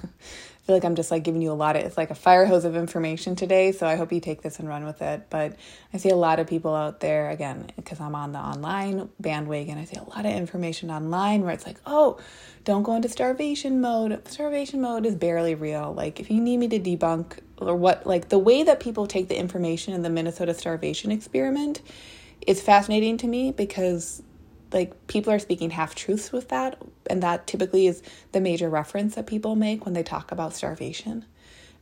I 0.63 0.65
feel 0.65 0.76
like 0.78 0.86
I'm 0.86 0.95
just 0.95 1.12
like 1.12 1.23
giving 1.23 1.41
you 1.41 1.52
a 1.52 1.54
lot 1.54 1.76
of 1.76 1.84
it's 1.84 1.97
like 1.97 2.10
a 2.10 2.15
fire 2.15 2.45
hose 2.45 2.63
of 2.63 2.78
information 2.78 3.36
today. 3.36 3.73
So 3.73 3.86
I 3.86 3.97
hope 3.97 4.13
you 4.13 4.21
take 4.21 4.41
this 4.41 4.60
and 4.60 4.67
run 4.69 4.86
with 4.86 5.02
it. 5.02 5.28
But 5.30 5.58
I 5.93 5.97
see 5.97 6.10
a 6.10 6.15
lot 6.15 6.39
of 6.39 6.47
people 6.47 6.73
out 6.73 7.02
there 7.02 7.30
again 7.32 7.69
because 7.76 7.99
I'm 7.99 8.15
on 8.15 8.32
the 8.32 8.39
online 8.39 9.10
bandwagon. 9.19 9.78
I 9.78 9.84
see 9.84 9.97
a 9.97 10.04
lot 10.04 10.26
of 10.26 10.32
information 10.32 10.89
online 10.89 11.41
where 11.41 11.54
it's 11.54 11.65
like, 11.65 11.80
oh, 11.86 12.17
don't 12.63 12.84
go 12.84 12.95
into 12.95 13.10
starvation 13.10 13.82
mode. 13.82 14.26
Starvation 14.26 14.80
mode 14.80 15.06
is 15.06 15.15
barely 15.15 15.54
real. 15.54 15.93
Like 15.93 16.21
if 16.21 16.32
you 16.32 16.39
need 16.39 16.58
me 16.58 16.69
to 16.69 16.80
debunk 16.80 17.39
or 17.58 17.76
what, 17.76 18.08
like 18.08 18.30
the 18.30 18.39
way 18.39 18.63
that 18.63 18.80
people 18.80 19.06
take 19.06 19.28
the 19.28 19.38
information 19.38 19.93
in 19.93 20.02
the 20.02 20.10
Minnesota 20.10 20.54
starvation 20.54 21.12
experiment 21.12 21.82
is 22.47 22.62
fascinating 22.62 23.17
to 23.17 23.27
me 23.27 23.51
because 23.51 24.21
like 24.71 25.08
people 25.08 25.32
are 25.32 25.39
speaking 25.39 25.69
half 25.69 25.95
truths 25.95 26.32
with 26.32 26.49
that 26.49 26.82
and 27.10 27.21
that 27.21 27.45
typically 27.45 27.88
is 27.88 28.01
the 28.32 28.41
major 28.41 28.69
reference 28.69 29.15
that 29.15 29.27
people 29.27 29.56
make 29.56 29.86
when 29.86 29.93
they 29.93 30.03
talk 30.03 30.32
about 30.32 30.53
starvation. 30.53 31.25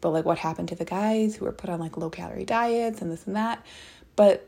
But 0.02 0.10
like 0.10 0.26
what 0.26 0.39
happened 0.39 0.69
to 0.69 0.76
the 0.76 0.86
guys 0.86 1.36
who 1.36 1.45
were 1.45 1.52
put 1.52 1.69
on 1.69 1.80
like 1.80 1.95
low 1.95 2.10
calorie 2.10 2.45
diets 2.45 3.02
and 3.02 3.12
this 3.12 3.26
and 3.26 3.36
that? 3.36 3.65
But 4.15 4.47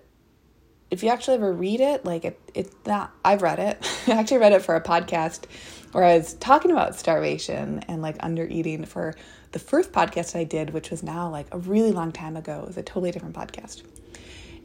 if 0.92 1.04
you 1.04 1.10
actually 1.10 1.36
ever 1.36 1.52
read 1.52 1.80
it 1.80 2.06
like 2.06 2.24
it 2.24 2.40
it's 2.54 2.76
not 2.86 3.12
i've 3.26 3.42
read 3.42 3.60
it. 3.60 4.04
I 4.08 4.12
actually 4.12 4.38
read 4.38 4.54
it 4.54 4.62
for 4.62 4.76
a 4.76 4.82
podcast 4.82 5.46
where 5.92 6.04
i 6.04 6.18
was 6.18 6.36
talking 6.36 6.70
about 6.70 6.96
starvation 6.96 7.80
and 7.88 8.02
like 8.04 8.18
under 8.20 8.46
eating 8.46 8.86
for 8.86 9.16
the 9.54 9.60
first 9.60 9.92
podcast 9.92 10.36
i 10.36 10.44
did 10.44 10.72
which 10.72 10.92
was 10.92 11.02
now 11.02 11.30
like 11.30 11.48
a 11.52 11.58
really 11.58 11.92
long 11.92 12.12
time 12.12 12.38
ago. 12.38 12.60
It 12.62 12.68
was 12.68 12.78
a 12.78 12.84
totally 12.84 13.10
different 13.10 13.36
podcast 13.36 13.82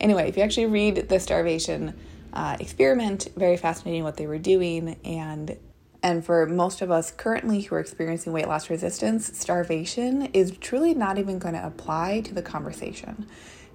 anyway 0.01 0.29
if 0.29 0.37
you 0.37 0.43
actually 0.43 0.67
read 0.67 1.09
the 1.09 1.21
starvation 1.21 1.95
uh, 2.33 2.57
experiment. 2.61 3.29
Very 3.37 3.57
fascinating 3.57 4.05
what 4.05 4.17
they 4.17 4.27
were 4.27 4.39
doing, 4.39 4.97
and 5.05 5.57
and 6.03 6.25
for 6.25 6.47
most 6.47 6.81
of 6.81 6.91
us 6.91 7.11
currently 7.11 7.63
who 7.63 7.75
are 7.75 7.81
experiencing 7.81 8.33
weight 8.33 8.47
loss 8.47 8.71
resistance, 8.71 9.37
starvation 9.37 10.27
is 10.27 10.57
truly 10.59 10.95
not 10.95 11.19
even 11.19 11.39
going 11.39 11.55
to 11.55 11.67
apply 11.67 12.21
to 12.21 12.35
the 12.35 12.43
conversation. 12.43 13.27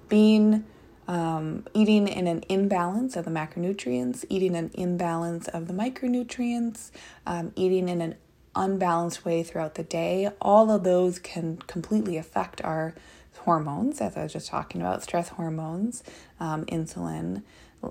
Being 0.08 0.64
um, 1.06 1.66
eating 1.74 2.08
in 2.08 2.26
an 2.26 2.42
imbalance 2.48 3.14
of 3.16 3.26
the 3.26 3.30
macronutrients, 3.30 4.24
eating 4.30 4.56
an 4.56 4.70
imbalance 4.72 5.48
of 5.48 5.68
the 5.68 5.74
micronutrients, 5.74 6.90
um, 7.26 7.52
eating 7.56 7.90
in 7.90 8.00
an 8.00 8.14
unbalanced 8.56 9.24
way 9.24 9.42
throughout 9.42 9.74
the 9.74 9.82
day, 9.82 10.30
all 10.40 10.70
of 10.70 10.82
those 10.84 11.18
can 11.18 11.58
completely 11.66 12.16
affect 12.16 12.62
our 12.62 12.94
hormones, 13.44 14.00
as 14.00 14.16
I 14.16 14.22
was 14.22 14.32
just 14.32 14.48
talking 14.48 14.80
about 14.80 15.02
stress 15.02 15.28
hormones, 15.30 16.02
um, 16.40 16.64
insulin, 16.66 17.42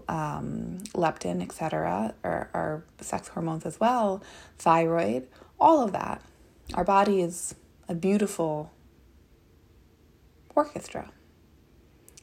um, 0.07 0.79
leptin, 0.93 1.41
etc., 1.41 2.13
or 2.23 2.49
our 2.53 2.83
sex 2.99 3.27
hormones 3.29 3.65
as 3.65 3.79
well, 3.79 4.23
thyroid, 4.57 5.27
all 5.59 5.83
of 5.83 5.91
that. 5.91 6.21
Our 6.73 6.83
body 6.83 7.21
is 7.21 7.55
a 7.87 7.93
beautiful 7.93 8.71
orchestra. 10.55 11.11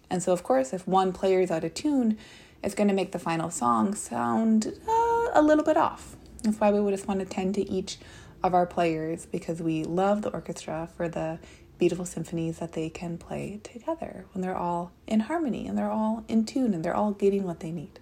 And 0.08 0.22
so, 0.22 0.32
of 0.32 0.42
course, 0.42 0.72
if 0.72 0.86
one 0.86 1.12
player 1.12 1.40
is 1.40 1.50
out 1.50 1.62
of 1.62 1.74
tune, 1.74 2.18
it's 2.62 2.74
going 2.74 2.88
to 2.88 2.94
make 2.94 3.12
the 3.12 3.18
final 3.18 3.50
song 3.50 3.94
sound 3.94 4.66
uh, 4.88 5.28
a 5.32 5.42
little 5.42 5.64
bit 5.64 5.76
off. 5.76 6.16
That's 6.42 6.58
why 6.58 6.72
we 6.72 6.80
would 6.80 6.92
just 6.92 7.06
want 7.06 7.20
to 7.20 7.26
tend 7.26 7.54
to 7.54 7.70
each 7.70 7.98
of 8.42 8.54
our 8.54 8.66
players 8.66 9.26
because 9.26 9.60
we 9.62 9.84
love 9.84 10.22
the 10.22 10.30
orchestra 10.30 10.88
for 10.96 11.08
the 11.08 11.38
beautiful 11.80 12.04
symphonies 12.04 12.58
that 12.58 12.72
they 12.72 12.90
can 12.90 13.16
play 13.16 13.58
together 13.64 14.26
when 14.32 14.42
they're 14.42 14.56
all 14.56 14.92
in 15.06 15.20
harmony 15.20 15.66
and 15.66 15.76
they're 15.76 15.90
all 15.90 16.22
in 16.28 16.44
tune 16.44 16.74
and 16.74 16.84
they're 16.84 16.94
all 16.94 17.10
getting 17.10 17.42
what 17.44 17.60
they 17.60 17.72
need. 17.72 17.98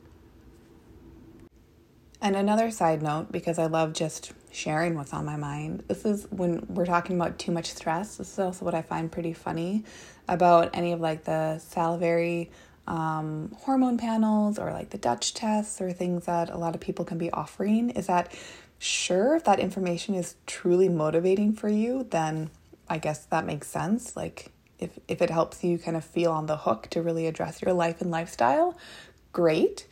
And 2.20 2.34
another 2.34 2.72
side 2.72 3.00
note, 3.00 3.30
because 3.30 3.56
I 3.56 3.66
love 3.66 3.92
just 3.92 4.32
sharing 4.50 4.96
what's 4.96 5.14
on 5.14 5.24
my 5.24 5.36
mind, 5.36 5.84
this 5.86 6.04
is 6.04 6.26
when 6.30 6.66
we're 6.68 6.86
talking 6.86 7.14
about 7.14 7.38
too 7.38 7.52
much 7.52 7.72
stress. 7.72 8.16
This 8.16 8.32
is 8.32 8.38
also 8.40 8.64
what 8.64 8.74
I 8.74 8.82
find 8.82 9.12
pretty 9.12 9.32
funny 9.32 9.84
about 10.26 10.70
any 10.74 10.92
of 10.92 11.00
like 11.00 11.22
the 11.22 11.60
salivary 11.60 12.50
um, 12.88 13.54
hormone 13.60 13.96
panels 13.96 14.58
or 14.58 14.72
like 14.72 14.90
the 14.90 14.98
Dutch 14.98 15.34
tests 15.34 15.80
or 15.80 15.92
things 15.92 16.26
that 16.26 16.50
a 16.50 16.58
lot 16.58 16.74
of 16.74 16.80
people 16.80 17.04
can 17.04 17.16
be 17.18 17.30
offering 17.30 17.90
is 17.90 18.08
that 18.08 18.34
sure, 18.80 19.36
if 19.36 19.44
that 19.44 19.60
information 19.60 20.16
is 20.16 20.34
truly 20.46 20.88
motivating 20.88 21.52
for 21.52 21.68
you, 21.68 22.04
then 22.10 22.50
I 22.88 22.98
guess 22.98 23.24
that 23.26 23.44
makes 23.44 23.68
sense. 23.68 24.16
Like 24.16 24.52
if 24.78 24.98
if 25.08 25.22
it 25.22 25.30
helps 25.30 25.64
you 25.64 25.78
kind 25.78 25.96
of 25.96 26.04
feel 26.04 26.32
on 26.32 26.46
the 26.46 26.56
hook 26.56 26.88
to 26.90 27.02
really 27.02 27.26
address 27.26 27.62
your 27.62 27.72
life 27.72 28.00
and 28.00 28.10
lifestyle, 28.10 28.76
great. 29.32 29.86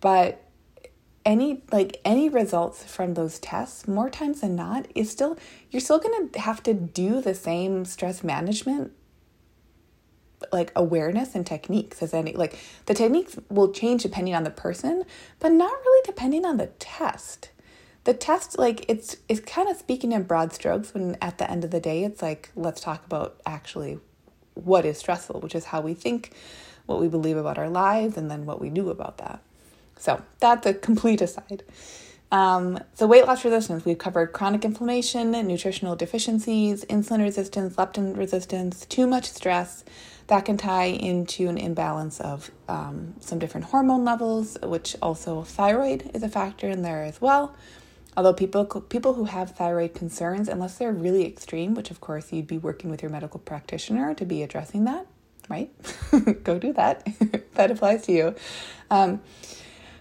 But 0.00 0.44
any 1.24 1.62
like 1.70 2.00
any 2.04 2.28
results 2.28 2.84
from 2.84 3.14
those 3.14 3.38
tests 3.38 3.86
more 3.86 4.08
times 4.08 4.40
than 4.40 4.56
not 4.56 4.86
is 4.94 5.10
still 5.10 5.36
you're 5.70 5.80
still 5.80 5.98
going 5.98 6.30
to 6.30 6.40
have 6.40 6.62
to 6.62 6.72
do 6.72 7.20
the 7.20 7.34
same 7.34 7.84
stress 7.84 8.24
management 8.24 8.92
like 10.52 10.72
awareness 10.74 11.34
and 11.34 11.46
techniques 11.46 12.02
as 12.02 12.14
any 12.14 12.32
like 12.32 12.58
the 12.86 12.94
techniques 12.94 13.38
will 13.50 13.70
change 13.70 14.02
depending 14.02 14.34
on 14.34 14.44
the 14.44 14.50
person 14.50 15.04
but 15.38 15.52
not 15.52 15.72
really 15.84 16.02
depending 16.06 16.46
on 16.46 16.56
the 16.56 16.68
test 16.78 17.50
the 18.08 18.14
test 18.14 18.58
like 18.58 18.86
it's 18.88 19.18
it's 19.28 19.40
kind 19.40 19.68
of 19.68 19.76
speaking 19.76 20.12
in 20.12 20.22
broad 20.22 20.50
strokes 20.54 20.94
when 20.94 21.14
at 21.20 21.36
the 21.36 21.50
end 21.50 21.62
of 21.62 21.70
the 21.70 21.78
day 21.78 22.04
it's 22.04 22.22
like 22.22 22.50
let's 22.56 22.80
talk 22.80 23.04
about 23.04 23.38
actually 23.44 23.98
what 24.54 24.86
is 24.86 24.96
stressful 24.96 25.40
which 25.40 25.54
is 25.54 25.66
how 25.66 25.82
we 25.82 25.92
think 25.92 26.32
what 26.86 27.00
we 27.00 27.06
believe 27.06 27.36
about 27.36 27.58
our 27.58 27.68
lives 27.68 28.16
and 28.16 28.30
then 28.30 28.46
what 28.46 28.62
we 28.62 28.70
do 28.70 28.88
about 28.88 29.18
that. 29.18 29.40
So 29.98 30.22
that's 30.40 30.64
a 30.64 30.72
complete 30.72 31.20
aside. 31.20 31.62
Um, 32.32 32.82
so 32.94 33.06
weight 33.06 33.26
loss 33.26 33.44
resistance 33.44 33.84
we've 33.84 33.98
covered 33.98 34.32
chronic 34.32 34.64
inflammation 34.64 35.32
nutritional 35.32 35.94
deficiencies 35.94 36.86
insulin 36.86 37.22
resistance 37.22 37.76
leptin 37.76 38.16
resistance 38.16 38.86
too 38.86 39.06
much 39.06 39.26
stress. 39.26 39.84
That 40.28 40.46
can 40.46 40.56
tie 40.56 40.86
into 40.86 41.48
an 41.48 41.58
imbalance 41.58 42.20
of 42.20 42.50
um, 42.68 43.16
some 43.20 43.38
different 43.38 43.66
hormone 43.66 44.06
levels 44.06 44.56
which 44.62 44.96
also 45.02 45.42
thyroid 45.42 46.10
is 46.14 46.22
a 46.22 46.28
factor 46.30 46.70
in 46.70 46.80
there 46.80 47.04
as 47.04 47.20
well 47.20 47.54
Although 48.16 48.32
people 48.32 48.64
people 48.64 49.14
who 49.14 49.24
have 49.24 49.52
thyroid 49.52 49.94
concerns, 49.94 50.48
unless 50.48 50.76
they're 50.78 50.92
really 50.92 51.26
extreme, 51.26 51.74
which 51.74 51.90
of 51.90 52.00
course 52.00 52.32
you'd 52.32 52.46
be 52.46 52.58
working 52.58 52.90
with 52.90 53.02
your 53.02 53.10
medical 53.10 53.38
practitioner 53.38 54.14
to 54.14 54.24
be 54.24 54.42
addressing 54.42 54.84
that, 54.84 55.06
right? 55.48 55.70
Go 56.44 56.58
do 56.58 56.72
that. 56.72 57.06
that 57.54 57.70
applies 57.70 58.02
to 58.06 58.12
you. 58.12 58.34
Um, 58.90 59.20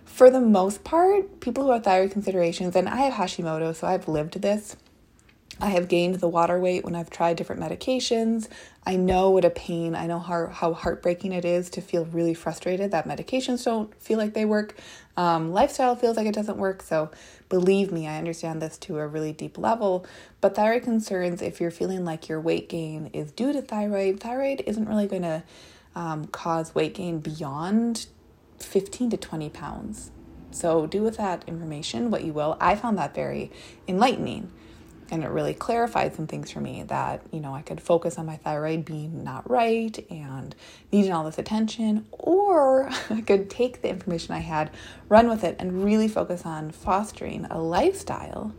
for 0.05 0.31
the 0.31 0.41
most 0.41 0.83
part, 0.83 1.41
people 1.41 1.63
who 1.63 1.71
have 1.71 1.83
thyroid 1.83 2.11
considerations, 2.11 2.75
and 2.75 2.89
I 2.89 3.01
have 3.01 3.13
Hashimoto, 3.13 3.75
so 3.75 3.85
I've 3.85 4.07
lived 4.07 4.41
this. 4.41 4.75
I 5.59 5.69
have 5.69 5.87
gained 5.87 6.15
the 6.15 6.27
water 6.27 6.59
weight 6.59 6.83
when 6.83 6.95
I've 6.95 7.09
tried 7.09 7.37
different 7.37 7.61
medications. 7.61 8.47
I 8.85 8.95
know 8.95 9.31
what 9.31 9.43
a 9.43 9.49
pain, 9.49 9.95
I 9.95 10.05
know 10.05 10.19
how, 10.19 10.47
how 10.47 10.73
heartbreaking 10.73 11.33
it 11.33 11.45
is 11.45 11.69
to 11.71 11.81
feel 11.81 12.05
really 12.05 12.33
frustrated 12.33 12.91
that 12.91 13.07
medications 13.07 13.65
don't 13.65 13.93
feel 14.01 14.17
like 14.17 14.33
they 14.33 14.45
work. 14.45 14.75
Um, 15.17 15.51
lifestyle 15.51 15.95
feels 15.95 16.15
like 16.15 16.27
it 16.27 16.35
doesn't 16.35 16.57
work. 16.57 16.83
So 16.83 17.11
believe 17.49 17.91
me, 17.91 18.07
I 18.07 18.17
understand 18.17 18.61
this 18.61 18.77
to 18.79 18.97
a 18.99 19.07
really 19.07 19.33
deep 19.33 19.57
level. 19.57 20.05
But 20.41 20.55
thyroid 20.55 20.83
concerns, 20.83 21.41
if 21.41 21.59
you're 21.61 21.71
feeling 21.71 22.05
like 22.05 22.27
your 22.27 22.39
weight 22.39 22.69
gain 22.69 23.09
is 23.13 23.31
due 23.31 23.53
to 23.53 23.61
thyroid, 23.61 24.19
thyroid 24.19 24.63
isn't 24.65 24.87
really 24.87 25.07
going 25.07 25.23
to 25.23 25.43
um, 25.95 26.25
cause 26.27 26.75
weight 26.75 26.93
gain 26.93 27.19
beyond 27.19 28.07
15 28.59 29.11
to 29.11 29.17
20 29.17 29.49
pounds. 29.49 30.11
So 30.51 30.87
do 30.87 31.03
with 31.03 31.17
that 31.17 31.43
information 31.47 32.09
what 32.09 32.23
you 32.23 32.33
will. 32.33 32.57
I 32.59 32.75
found 32.75 32.97
that 32.97 33.13
very 33.13 33.51
enlightening 33.87 34.51
and 35.09 35.23
it 35.23 35.29
really 35.29 35.53
clarified 35.53 36.15
some 36.15 36.27
things 36.27 36.51
for 36.51 36.59
me 36.59 36.83
that 36.83 37.21
you 37.31 37.39
know 37.39 37.53
i 37.53 37.61
could 37.61 37.81
focus 37.81 38.17
on 38.17 38.25
my 38.25 38.37
thyroid 38.37 38.85
being 38.85 39.23
not 39.23 39.49
right 39.49 40.05
and 40.09 40.55
needing 40.91 41.11
all 41.11 41.23
this 41.23 41.37
attention 41.37 42.05
or 42.11 42.89
i 43.09 43.21
could 43.21 43.49
take 43.49 43.81
the 43.81 43.89
information 43.89 44.33
i 44.33 44.39
had 44.39 44.69
run 45.09 45.27
with 45.29 45.43
it 45.43 45.55
and 45.59 45.83
really 45.83 46.07
focus 46.07 46.45
on 46.45 46.71
fostering 46.71 47.45
a 47.45 47.59
lifestyle 47.59 48.53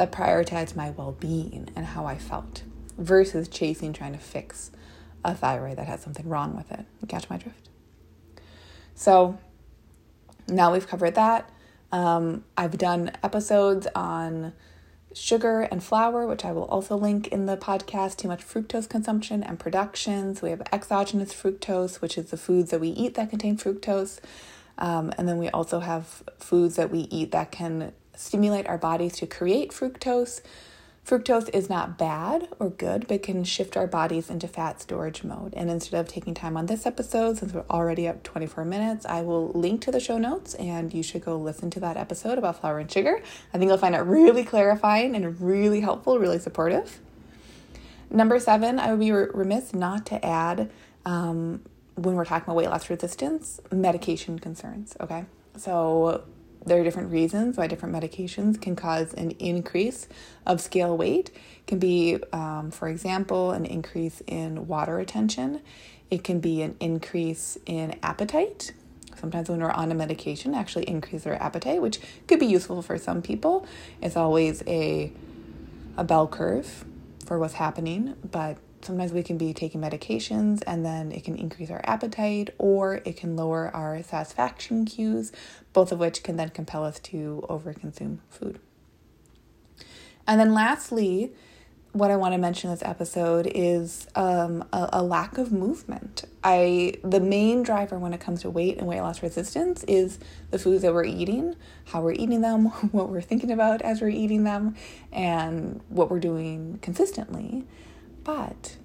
that 0.00 0.10
prioritized 0.10 0.74
my 0.74 0.88
well 0.90 1.12
being 1.12 1.68
and 1.76 1.84
how 1.84 2.06
I 2.06 2.16
felt 2.16 2.62
versus 2.96 3.48
chasing 3.48 3.92
trying 3.92 4.14
to 4.14 4.18
fix 4.18 4.70
a 5.22 5.34
thyroid 5.34 5.76
that 5.76 5.86
has 5.86 6.00
something 6.00 6.26
wrong 6.26 6.56
with 6.56 6.72
it. 6.72 6.86
You 7.02 7.06
catch 7.06 7.28
my 7.28 7.36
drift? 7.36 7.68
So 8.94 9.38
now 10.48 10.72
we've 10.72 10.86
covered 10.86 11.16
that. 11.16 11.50
Um, 11.92 12.44
I've 12.56 12.78
done 12.78 13.12
episodes 13.22 13.86
on 13.94 14.54
sugar 15.14 15.62
and 15.62 15.82
flour, 15.82 16.26
which 16.26 16.44
I 16.44 16.52
will 16.52 16.64
also 16.64 16.96
link 16.96 17.28
in 17.28 17.46
the 17.46 17.56
podcast, 17.56 18.16
too 18.16 18.28
much 18.28 18.46
fructose 18.46 18.88
consumption 18.88 19.42
and 19.42 19.58
production. 19.58 20.34
So 20.34 20.46
we 20.46 20.50
have 20.50 20.62
exogenous 20.72 21.34
fructose, 21.34 22.00
which 22.00 22.16
is 22.16 22.30
the 22.30 22.36
foods 22.36 22.70
that 22.70 22.80
we 22.80 22.88
eat 22.88 23.14
that 23.14 23.30
contain 23.30 23.56
fructose. 23.56 24.20
Um, 24.78 25.12
and 25.18 25.28
then 25.28 25.38
we 25.38 25.48
also 25.50 25.80
have 25.80 26.22
foods 26.38 26.76
that 26.76 26.90
we 26.90 27.00
eat 27.10 27.32
that 27.32 27.50
can 27.50 27.92
stimulate 28.14 28.66
our 28.66 28.78
bodies 28.78 29.14
to 29.14 29.26
create 29.26 29.70
fructose. 29.72 30.40
Fructose 31.10 31.50
is 31.52 31.68
not 31.68 31.98
bad 31.98 32.46
or 32.60 32.70
good, 32.70 33.08
but 33.08 33.24
can 33.24 33.42
shift 33.42 33.76
our 33.76 33.88
bodies 33.88 34.30
into 34.30 34.46
fat 34.46 34.80
storage 34.80 35.24
mode. 35.24 35.52
And 35.56 35.68
instead 35.68 35.98
of 35.98 36.06
taking 36.06 36.34
time 36.34 36.56
on 36.56 36.66
this 36.66 36.86
episode, 36.86 37.38
since 37.38 37.52
we're 37.52 37.64
already 37.68 38.06
up 38.06 38.22
24 38.22 38.64
minutes, 38.64 39.04
I 39.04 39.22
will 39.22 39.48
link 39.48 39.80
to 39.80 39.90
the 39.90 39.98
show 39.98 40.18
notes 40.18 40.54
and 40.54 40.94
you 40.94 41.02
should 41.02 41.24
go 41.24 41.36
listen 41.36 41.68
to 41.70 41.80
that 41.80 41.96
episode 41.96 42.38
about 42.38 42.60
flour 42.60 42.78
and 42.78 42.88
sugar. 42.88 43.20
I 43.52 43.58
think 43.58 43.68
you'll 43.68 43.78
find 43.78 43.96
it 43.96 44.02
really 44.02 44.44
clarifying 44.44 45.16
and 45.16 45.40
really 45.40 45.80
helpful, 45.80 46.16
really 46.20 46.38
supportive. 46.38 47.00
Number 48.08 48.38
seven, 48.38 48.78
I 48.78 48.92
would 48.92 49.00
be 49.00 49.10
remiss 49.10 49.74
not 49.74 50.06
to 50.06 50.24
add 50.24 50.70
um, 51.04 51.60
when 51.96 52.14
we're 52.14 52.24
talking 52.24 52.44
about 52.44 52.54
weight 52.54 52.70
loss 52.70 52.88
resistance, 52.88 53.58
medication 53.72 54.38
concerns. 54.38 54.96
Okay. 55.00 55.24
So 55.56 56.22
there 56.64 56.80
are 56.80 56.84
different 56.84 57.10
reasons 57.10 57.56
why 57.56 57.66
different 57.66 57.94
medications 57.94 58.60
can 58.60 58.76
cause 58.76 59.14
an 59.14 59.32
increase 59.32 60.08
of 60.46 60.60
scale 60.60 60.96
weight. 60.96 61.30
It 61.30 61.66
can 61.66 61.78
be, 61.78 62.18
um, 62.32 62.70
for 62.70 62.88
example, 62.88 63.52
an 63.52 63.64
increase 63.64 64.22
in 64.26 64.66
water 64.66 64.94
retention. 64.96 65.62
It 66.10 66.24
can 66.24 66.40
be 66.40 66.62
an 66.62 66.76
increase 66.80 67.56
in 67.66 67.98
appetite. 68.02 68.72
Sometimes 69.16 69.48
when 69.48 69.60
we're 69.60 69.70
on 69.70 69.90
a 69.90 69.94
medication, 69.94 70.54
actually 70.54 70.84
increase 70.84 71.26
our 71.26 71.34
appetite, 71.34 71.80
which 71.82 72.00
could 72.26 72.40
be 72.40 72.46
useful 72.46 72.82
for 72.82 72.98
some 72.98 73.22
people. 73.22 73.66
It's 74.02 74.16
always 74.16 74.62
a 74.66 75.12
a 75.96 76.04
bell 76.04 76.26
curve 76.26 76.84
for 77.26 77.38
what's 77.38 77.54
happening, 77.54 78.14
but 78.30 78.56
sometimes 78.82 79.12
we 79.12 79.22
can 79.22 79.38
be 79.38 79.52
taking 79.52 79.80
medications 79.80 80.62
and 80.66 80.84
then 80.84 81.12
it 81.12 81.24
can 81.24 81.36
increase 81.36 81.70
our 81.70 81.80
appetite 81.84 82.50
or 82.58 83.00
it 83.04 83.16
can 83.16 83.36
lower 83.36 83.70
our 83.74 84.02
satisfaction 84.02 84.84
cues, 84.84 85.32
both 85.72 85.92
of 85.92 85.98
which 85.98 86.22
can 86.22 86.36
then 86.36 86.50
compel 86.50 86.84
us 86.84 86.98
to 87.00 87.44
overconsume 87.48 88.18
food. 88.28 88.58
And 90.26 90.38
then 90.38 90.54
lastly, 90.54 91.32
what 91.92 92.10
I 92.10 92.16
want 92.16 92.34
to 92.34 92.38
mention 92.38 92.70
this 92.70 92.82
episode 92.84 93.50
is 93.52 94.06
um, 94.14 94.64
a, 94.72 94.90
a, 94.92 95.02
lack 95.02 95.38
of 95.38 95.50
movement. 95.50 96.24
I 96.44 96.94
the 97.02 97.18
main 97.18 97.64
driver 97.64 97.98
when 97.98 98.14
it 98.14 98.20
comes 98.20 98.42
to 98.42 98.50
weight 98.50 98.78
and 98.78 98.86
weight 98.86 99.00
loss 99.00 99.24
resistance 99.24 99.82
is 99.88 100.20
the 100.52 100.58
foods 100.58 100.82
that 100.82 100.94
we're 100.94 101.04
eating, 101.04 101.56
how 101.86 102.00
we're 102.00 102.12
eating 102.12 102.42
them, 102.42 102.66
what 102.92 103.08
we're 103.08 103.20
thinking 103.20 103.50
about 103.50 103.82
as 103.82 104.00
we're 104.00 104.08
eating 104.08 104.44
them, 104.44 104.76
and 105.10 105.80
what 105.88 106.10
we're 106.10 106.20
doing 106.20 106.78
consistently. 106.80 107.66
But 108.24 108.76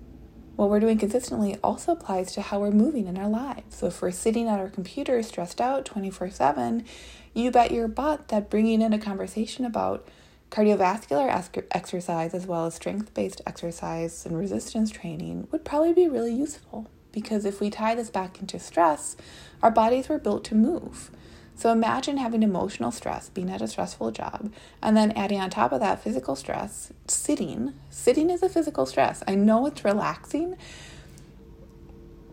what 0.55 0.69
we're 0.69 0.79
doing 0.79 0.97
consistently 0.97 1.57
also 1.63 1.91
applies 1.91 2.31
to 2.33 2.41
how 2.41 2.59
we're 2.59 2.71
moving 2.71 3.07
in 3.07 3.17
our 3.17 3.27
lives. 3.27 3.75
So 3.75 3.87
if 3.87 4.01
we're 4.01 4.11
sitting 4.11 4.47
at 4.47 4.59
our 4.59 4.69
computer 4.69 5.21
stressed 5.21 5.59
out 5.59 5.85
24 5.85 6.29
7, 6.29 6.85
you 7.33 7.51
bet 7.51 7.71
your 7.71 7.87
butt 7.87 8.29
that 8.29 8.49
bringing 8.49 8.81
in 8.81 8.93
a 8.93 8.99
conversation 8.99 9.65
about 9.65 10.07
cardiovascular 10.51 11.29
exercise 11.71 12.33
as 12.33 12.47
well 12.47 12.65
as 12.65 12.75
strength 12.75 13.13
based 13.13 13.41
exercise 13.45 14.25
and 14.25 14.37
resistance 14.37 14.89
training 14.89 15.47
would 15.51 15.65
probably 15.65 15.91
be 15.91 16.07
really 16.07 16.33
useful. 16.33 16.89
Because 17.11 17.45
if 17.45 17.59
we 17.59 17.69
tie 17.69 17.95
this 17.95 18.09
back 18.09 18.39
into 18.39 18.59
stress, 18.59 19.17
our 19.61 19.71
bodies 19.71 20.07
were 20.07 20.19
built 20.19 20.43
to 20.45 20.55
move. 20.55 21.11
So 21.55 21.71
imagine 21.71 22.17
having 22.17 22.43
emotional 22.43 22.91
stress, 22.91 23.29
being 23.29 23.49
at 23.49 23.61
a 23.61 23.67
stressful 23.67 24.11
job, 24.11 24.51
and 24.81 24.95
then 24.95 25.11
adding 25.11 25.39
on 25.39 25.49
top 25.49 25.71
of 25.71 25.79
that 25.79 26.03
physical 26.03 26.35
stress, 26.35 26.91
sitting. 27.07 27.73
Sitting 27.89 28.29
is 28.29 28.43
a 28.43 28.49
physical 28.49 28.85
stress. 28.85 29.23
I 29.25 29.35
know 29.35 29.65
it's 29.65 29.85
relaxing, 29.85 30.57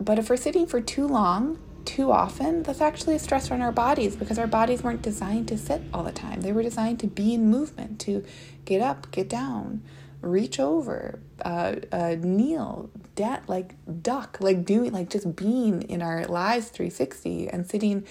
but 0.01 0.19
if 0.19 0.29
we're 0.29 0.37
sitting 0.37 0.67
for 0.67 0.81
too 0.81 1.07
long, 1.07 1.59
too 1.85 2.11
often, 2.11 2.63
that's 2.65 2.81
actually 2.81 3.15
a 3.15 3.19
stress 3.19 3.51
on 3.51 3.61
our 3.61 3.73
bodies 3.73 4.17
because 4.17 4.39
our 4.39 4.47
bodies 4.47 4.83
weren't 4.83 5.03
designed 5.03 5.49
to 5.49 5.59
sit 5.59 5.83
all 5.93 6.03
the 6.03 6.13
time. 6.13 6.41
They 6.41 6.53
were 6.53 6.63
designed 6.63 7.01
to 7.01 7.07
be 7.07 7.35
in 7.35 7.49
movement, 7.51 8.01
to 8.01 8.25
get 8.65 8.81
up, 8.81 9.11
get 9.11 9.29
down, 9.29 9.83
reach 10.21 10.59
over, 10.61 11.21
uh, 11.45 11.77
uh, 11.91 12.17
kneel, 12.19 12.91
dat, 13.15 13.45
like 13.49 13.75
duck, 14.03 14.39
like 14.41 14.65
doing, 14.65 14.93
like 14.93 15.11
just 15.11 15.37
being 15.37 15.83
in 15.83 16.03
our 16.03 16.25
lives 16.25 16.69
360 16.69 17.49
and 17.49 17.69
sitting 17.69 18.05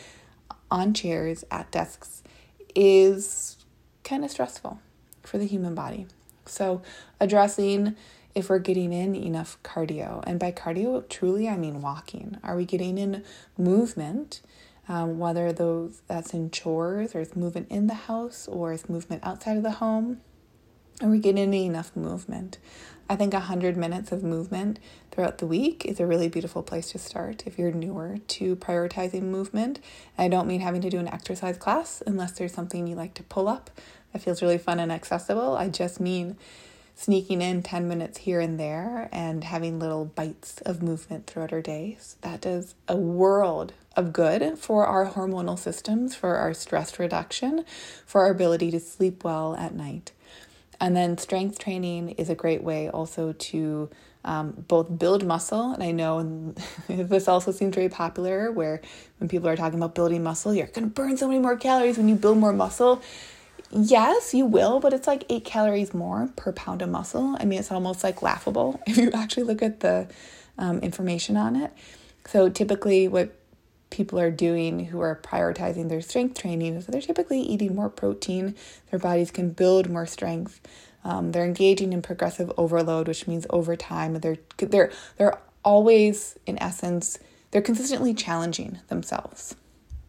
on 0.72 0.94
chairs 0.94 1.44
at 1.52 1.70
desks 1.70 2.24
is 2.74 3.58
kind 4.04 4.24
of 4.24 4.32
stressful 4.32 4.80
for 5.22 5.38
the 5.38 5.46
human 5.46 5.76
body. 5.76 6.08
So, 6.46 6.82
addressing 7.20 7.96
if 8.34 8.50
we're 8.50 8.60
getting 8.60 8.94
in 8.94 9.14
enough 9.14 9.62
cardio, 9.64 10.24
and 10.26 10.40
by 10.40 10.52
cardio, 10.52 11.08
truly 11.10 11.48
I 11.48 11.58
mean 11.58 11.82
walking. 11.82 12.38
Are 12.44 12.56
we 12.56 12.66
getting 12.66 12.98
in 12.98 13.24
movement? 13.58 14.42
Um, 14.90 15.20
whether 15.20 15.54
those 15.54 16.02
that's 16.08 16.34
in 16.34 16.50
chores 16.50 17.14
or 17.14 17.22
it's 17.22 17.36
movement 17.36 17.68
in 17.70 17.88
the 17.88 17.94
house 17.94 18.48
or 18.48 18.74
it's 18.74 18.90
movement 18.90 19.22
outside 19.24 19.56
of 19.56 19.64
the 19.64 19.72
home, 19.72 20.22
are 21.02 21.10
we 21.10 21.20
getting 21.20 21.54
enough 21.54 21.96
movement? 21.96 22.58
I 23.12 23.18
think 23.18 23.34
100 23.34 23.76
minutes 23.76 24.14
of 24.14 24.24
movement 24.24 24.80
throughout 25.12 25.40
the 25.40 25.46
week 25.46 25.84
is 25.84 26.00
a 26.00 26.06
really 26.06 26.30
beautiful 26.30 26.64
place 26.64 26.92
to 26.92 26.98
start 26.98 27.44
if 27.46 27.60
you're 27.60 27.74
newer 27.74 28.20
to 28.30 28.56
prioritizing 28.56 29.24
movement. 29.24 29.82
I 30.18 30.30
don't 30.30 30.48
mean 30.48 30.62
having 30.62 30.80
to 30.80 30.90
do 30.90 30.98
an 30.98 31.10
exercise 31.10 31.58
class 31.58 32.02
unless 32.08 32.32
there's 32.32 32.54
something 32.54 32.88
you 32.88 32.96
like 32.96 33.14
to 33.16 33.24
pull 33.24 33.50
up 33.50 33.70
that 34.14 34.22
feels 34.22 34.42
really 34.42 34.58
fun 34.58 34.80
and 34.80 34.94
accessible. 34.94 35.58
I 35.58 35.68
just 35.68 36.00
mean 36.00 36.38
sneaking 36.96 37.42
in 37.42 37.64
10 37.64 37.86
minutes 37.86 38.20
here 38.20 38.40
and 38.40 38.58
there 38.58 39.10
and 39.12 39.44
having 39.44 39.78
little 39.78 40.06
bites 40.06 40.62
of 40.62 40.82
movement 40.82 41.28
throughout 41.28 41.52
our 41.52 41.62
days. 41.62 42.16
That 42.22 42.40
does 42.40 42.76
a 42.88 42.96
world 42.96 43.74
of 43.98 44.14
good 44.14 44.58
for 44.58 44.86
our 44.86 45.06
hormonal 45.06 45.60
systems, 45.60 46.16
for 46.16 46.38
our 46.38 46.54
stress 46.54 46.98
reduction, 46.98 47.66
for 48.06 48.22
our 48.22 48.32
ability 48.32 48.72
to 48.72 48.80
sleep 48.80 49.26
well 49.26 49.54
at 49.58 49.76
night. 49.76 50.14
And 50.82 50.98
then 50.98 51.20
strength 51.20 51.60
training 51.60 52.10
is 52.12 52.30
a 52.32 52.36
great 52.36 52.64
way 52.64 52.90
also 52.90 53.34
to 53.34 53.90
um, 54.26 54.66
both 54.68 54.98
build 54.98 55.24
muscle. 55.24 55.74
And 55.74 55.84
I 55.84 55.92
know 55.92 56.56
this 56.88 57.28
also 57.28 57.52
seems 57.52 57.76
very 57.76 57.88
popular 57.88 58.52
where 58.52 58.82
when 59.20 59.30
people 59.30 59.48
are 59.48 59.56
talking 59.56 59.78
about 59.78 59.94
building 59.94 60.24
muscle, 60.24 60.56
you're 60.56 60.66
going 60.68 60.88
to 60.88 60.94
burn 60.94 61.18
so 61.18 61.28
many 61.28 61.40
more 61.40 61.56
calories 61.56 61.98
when 61.98 62.10
you 62.10 62.16
build 62.16 62.40
more 62.40 62.52
muscle. 62.52 63.02
Yes, 63.70 64.34
you 64.34 64.46
will, 64.46 64.80
but 64.80 64.92
it's 64.92 65.06
like 65.06 65.24
eight 65.30 65.46
calories 65.46 65.94
more 65.94 66.30
per 66.36 66.52
pound 66.52 66.82
of 66.82 66.90
muscle. 66.90 67.38
I 67.40 67.46
mean, 67.46 67.60
it's 67.60 67.72
almost 67.72 68.04
like 68.04 68.24
laughable 68.24 68.82
if 68.88 68.98
you 68.98 69.12
actually 69.12 69.44
look 69.44 69.62
at 69.62 69.82
the 69.82 70.08
um, 70.58 70.80
information 70.80 71.38
on 71.38 71.56
it. 71.56 71.72
So 72.26 72.50
typically, 72.50 73.08
what 73.08 73.36
people 73.92 74.20
are 74.20 74.32
doing 74.32 74.86
who 74.86 75.00
are 75.02 75.20
prioritizing 75.22 75.90
their 75.90 76.02
strength 76.02 76.40
training 76.40 76.76
is 76.76 76.88
they're 76.88 77.02
typically 77.02 77.42
eating 77.42 77.76
more 77.76 77.90
protein, 77.90 78.56
their 78.90 79.00
bodies 79.00 79.30
can 79.30 79.52
build 79.52 79.90
more 79.90 80.08
strength. 80.08 80.60
Um, 81.04 81.32
they're 81.32 81.46
engaging 81.46 81.94
in 81.94 82.02
progressive 82.02 82.52
overload, 82.58 83.08
which 83.08 83.28
means 83.28 83.46
over 83.50 83.76
time 83.76 84.16
they're 84.16 84.38
they're 84.58 84.92
they're 85.18 85.38
always 85.64 86.38
in 86.48 86.62
essence 86.62 87.20
they're 87.52 87.62
consistently 87.62 88.14
challenging 88.14 88.80
themselves. 88.88 89.56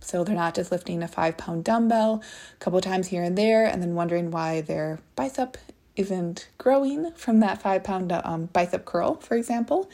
So 0.01 0.25
they're 0.25 0.35
not 0.35 0.55
just 0.55 0.73
lifting 0.73 1.03
a 1.03 1.09
five 1.09 1.37
pound 1.37 1.65
dumbbell 1.65 2.23
a 2.55 2.59
couple 2.59 2.81
times 2.81 3.09
here 3.09 3.23
and 3.23 3.37
there 3.37 3.67
and 3.67 3.83
then 3.83 3.95
wondering 3.95 4.31
why 4.31 4.61
their 4.61 5.01
bicep 5.17 5.57
isn't 5.97 6.49
growing 6.59 7.13
from 7.13 7.41
that 7.41 7.61
five 7.61 7.85
pound 7.85 8.13
um, 8.13 8.47
bicep 8.47 8.85
curl, 8.85 9.17
for 9.17 9.37
example. 9.37 9.91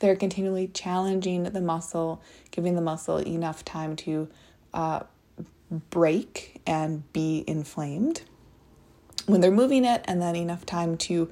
They're 0.00 0.16
continually 0.16 0.68
challenging 0.68 1.44
the 1.44 1.60
muscle, 1.60 2.22
giving 2.50 2.74
the 2.74 2.80
muscle 2.80 3.18
enough 3.18 3.64
time 3.64 3.96
to 3.96 4.28
uh, 4.74 5.00
break 5.90 6.60
and 6.66 7.10
be 7.12 7.44
inflamed. 7.46 8.22
When 9.26 9.40
they're 9.40 9.50
moving 9.50 9.84
it, 9.84 10.02
and 10.06 10.20
then 10.20 10.34
enough 10.34 10.66
time 10.66 10.96
to 10.98 11.30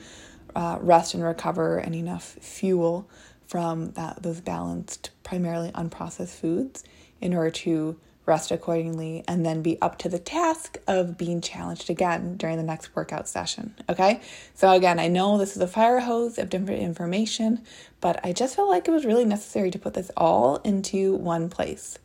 uh, 0.54 0.78
rest 0.80 1.14
and 1.14 1.24
recover, 1.24 1.78
and 1.78 1.94
enough 1.94 2.36
fuel 2.40 3.08
from 3.46 3.92
that 3.92 4.22
those 4.22 4.40
balanced, 4.40 5.10
primarily 5.24 5.70
unprocessed 5.72 6.38
foods 6.38 6.84
in 7.20 7.34
order 7.34 7.50
to 7.50 7.98
rest 8.28 8.50
accordingly, 8.50 9.24
and 9.26 9.44
then 9.44 9.62
be 9.62 9.80
up 9.80 9.98
to 9.98 10.08
the 10.08 10.18
task 10.18 10.78
of 10.86 11.18
being 11.18 11.40
challenged 11.40 11.90
again 11.90 12.36
during 12.36 12.56
the 12.56 12.62
next 12.62 12.94
workout 12.94 13.26
session. 13.26 13.74
Okay, 13.88 14.20
so 14.54 14.70
again, 14.70 15.00
I 15.00 15.08
know 15.08 15.38
this 15.38 15.56
is 15.56 15.62
a 15.62 15.66
fire 15.66 16.00
hose 16.00 16.38
of 16.38 16.50
different 16.50 16.82
information, 16.82 17.62
but 18.00 18.20
I 18.24 18.32
just 18.32 18.54
felt 18.54 18.68
like 18.68 18.86
it 18.86 18.92
was 18.92 19.04
really 19.04 19.24
necessary 19.24 19.70
to 19.70 19.78
put 19.78 19.94
this 19.94 20.10
all 20.16 20.56
into 20.56 21.14
one 21.14 21.48
place. 21.48 21.98